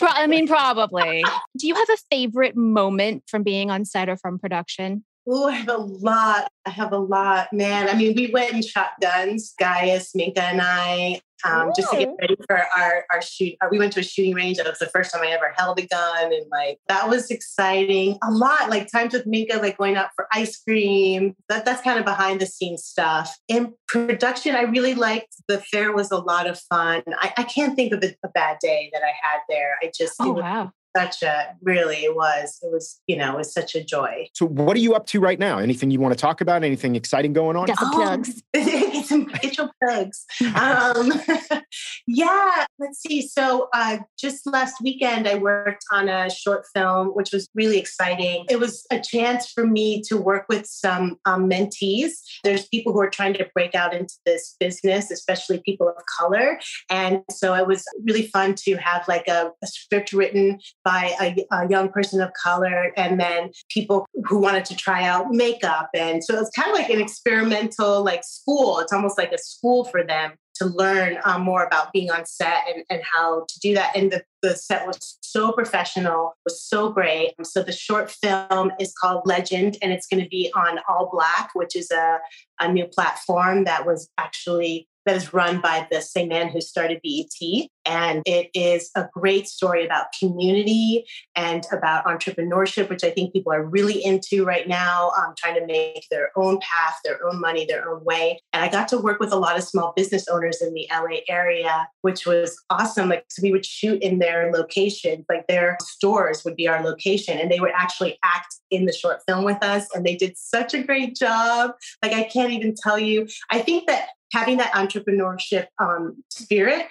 [0.00, 1.24] I mean, probably.
[1.56, 5.04] Do you have a favorite moment from being on set or from production?
[5.30, 6.50] Oh, I have a lot.
[6.64, 7.88] I have a lot, man.
[7.88, 12.10] I mean, we went and shot guns, Gaius, Minka, and I, um, just to get
[12.20, 13.54] ready for our our shoot.
[13.60, 14.56] Uh, we went to a shooting range.
[14.56, 18.18] That was the first time I ever held a gun, and like that was exciting.
[18.22, 21.34] A lot, like times with Minka, like going out for ice cream.
[21.48, 23.36] That that's kind of behind the scenes stuff.
[23.48, 25.92] In production, I really liked the fair.
[25.92, 27.02] Was a lot of fun.
[27.18, 29.76] I, I can't think of a, a, bad day that I had there.
[29.82, 33.52] I just oh wow such a really it was it was you know it was
[33.52, 34.28] such a joy.
[34.34, 35.58] So what are you up to right now?
[35.58, 36.64] Anything you want to talk about?
[36.64, 37.66] Anything exciting going on?
[37.66, 38.42] Got some oh, plugs.
[38.54, 40.24] get some get your plugs.
[40.54, 41.12] Um,
[42.06, 43.26] yeah let's see.
[43.26, 48.46] So uh, just last weekend i worked on a short film which was really exciting.
[48.48, 52.10] It was a chance for me to work with some um, mentees.
[52.44, 56.58] There's people who are trying to break out into this business especially people of color.
[56.90, 61.46] And so it was really fun to have like a, a script written by a,
[61.54, 65.90] a, young person of color and then people who wanted to try out makeup.
[65.92, 68.78] And so it's kind of like an experimental like school.
[68.78, 72.62] It's almost like a school for them to learn um, more about being on set
[72.74, 73.94] and, and how to do that.
[73.94, 77.34] And the, the set was so professional was so great.
[77.42, 81.76] So the short film is called legend and it's going to be on ALLBLK which
[81.76, 82.18] is a,
[82.60, 87.00] a new platform that was actually that is run by the same man who started
[87.02, 87.68] BET.
[87.86, 93.50] And it is a great story about community and about entrepreneurship, which I think people
[93.50, 97.64] are really into right now, um, trying to make their own path, their own money,
[97.64, 98.38] their own way.
[98.52, 101.20] And I got to work with a lot of small business owners in the LA
[101.30, 103.08] area, which was awesome.
[103.08, 107.38] Like, so we would shoot in their locations, like their stores would be our location,
[107.38, 109.86] and they would actually act in the short film with us.
[109.94, 111.70] And they did such a great job.
[112.02, 113.26] Like, I can't even tell you.
[113.50, 116.86] I think that having that entrepreneurship um, spirit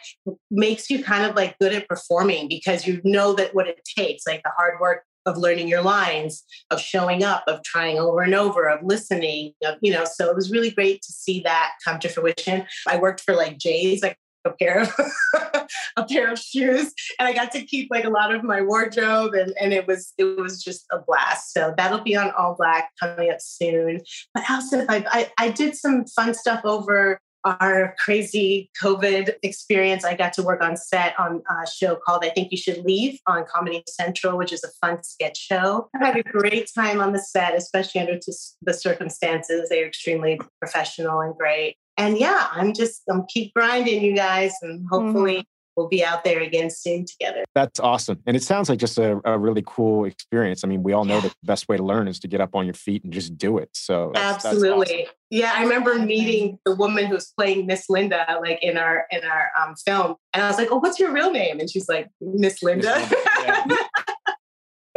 [0.50, 4.26] makes you kind of like good at performing because you know that what it takes,
[4.28, 8.34] like the hard work of learning your lines, of showing up, of trying over and
[8.34, 12.00] over, of listening, of, you know, so it was really great to see that come
[12.00, 12.66] to fruition.
[12.88, 14.94] I worked for like Jay's, like a pair of
[15.98, 19.34] a pair of shoes and I got to keep like a lot of my wardrobe
[19.34, 21.54] and, and it was it was just a blast.
[21.54, 24.02] So that'll be on ALLBLK coming up soon.
[24.34, 30.16] But also I, I, I did some fun stuff over our crazy COVID experience, I
[30.16, 33.46] got to work on set on a show called I Think You Should Leave on
[33.46, 35.90] Comedy Central, which is a fun sketch show.
[36.00, 38.20] I had a great time on the set, especially under
[38.62, 39.70] the circumstances.
[39.70, 41.78] They are extremely professional and great.
[41.98, 45.42] And yeah, I'm just, I'm keep grinding, you guys, and hopefully mm-hmm
[45.78, 47.46] we'll be out there again soon together.
[47.54, 48.20] That's awesome.
[48.26, 50.64] And it sounds like just a, a really cool experience.
[50.64, 52.56] I mean, we all know that the best way to learn is to get up
[52.56, 53.70] on your feet and just do it.
[53.74, 54.86] So that's, absolutely.
[54.86, 55.14] That's awesome.
[55.30, 59.52] Yeah, I remember meeting the woman who's playing Miss Linda, like in our in our
[59.62, 62.64] um, film, and I was like, "Oh, what's your real name?" And she's like, "Miss
[62.64, 63.66] Linda." Miss Linda.
[63.70, 63.78] Yeah.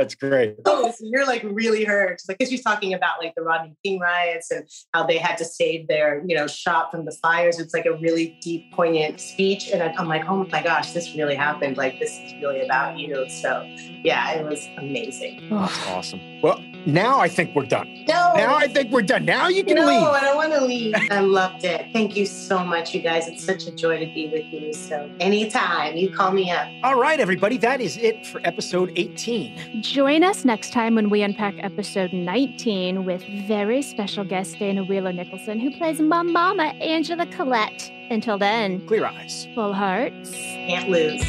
[0.01, 0.57] That's great.
[0.65, 2.23] Oh, so you're like really hurt.
[2.27, 5.45] Like, because she's talking about like the Rodney King riots and how they had to
[5.45, 7.59] save their, you know, shop from the fires.
[7.59, 9.69] It's like a really deep, poignant speech.
[9.69, 11.77] And I'm like, oh my gosh, this really happened.
[11.77, 13.29] Like, this is really about you.
[13.29, 13.63] So,
[14.03, 15.47] yeah, it was amazing.
[15.51, 16.41] That's awesome.
[16.41, 18.05] Well, now I think we're done.
[18.09, 18.33] No.
[18.35, 19.25] Now I think we're done.
[19.25, 20.01] Now you can no, leave.
[20.01, 20.95] No, I don't want to leave.
[21.11, 21.87] I loved it.
[21.93, 23.29] Thank you so much, you guys.
[23.29, 24.73] It's such a joy to be with you.
[24.73, 26.69] So anytime you call me up.
[26.83, 27.57] All right, everybody.
[27.59, 29.83] That is it for episode 18.
[29.83, 35.13] Join us next time when we unpack episode 19 with very special guest Dana Wheeler
[35.13, 37.91] Nicholson, who plays my mama, Angela Collette.
[38.11, 41.23] Until then, clear eyes, full hearts, can't lose.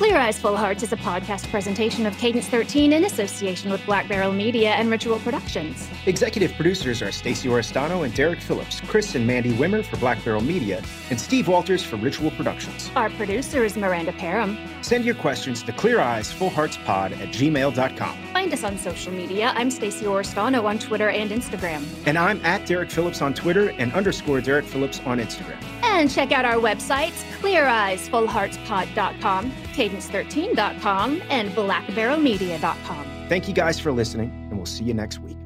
[0.00, 4.08] Clear Eyes Full Hearts is a podcast presentation of Cadence 13 in association with Black
[4.08, 5.90] Barrel Media and Ritual Productions.
[6.06, 10.40] Executive producers are Stacey Oristano and Derek Phillips, Chris and Mandy Wimmer for Black Barrel
[10.40, 12.90] Media, and Steve Walters for Ritual Productions.
[12.96, 14.56] Our producer is Miranda Parham.
[14.80, 18.18] Send your questions to Clear Eyes Full Hearts Pod at gmail.com.
[18.32, 19.52] Find us on social media.
[19.54, 21.84] I'm Stacey Oristano on Twitter and Instagram.
[22.06, 25.62] And I'm at Derek Phillips on Twitter and underscore Derek Phillips on Instagram.
[25.82, 29.52] And check out our websites, cleareyesfullheartspod.com,
[29.90, 33.26] cadence13.com, and blackbarrelmedia.com.
[33.28, 35.39] Thank you guys for listening, and we'll see you next week.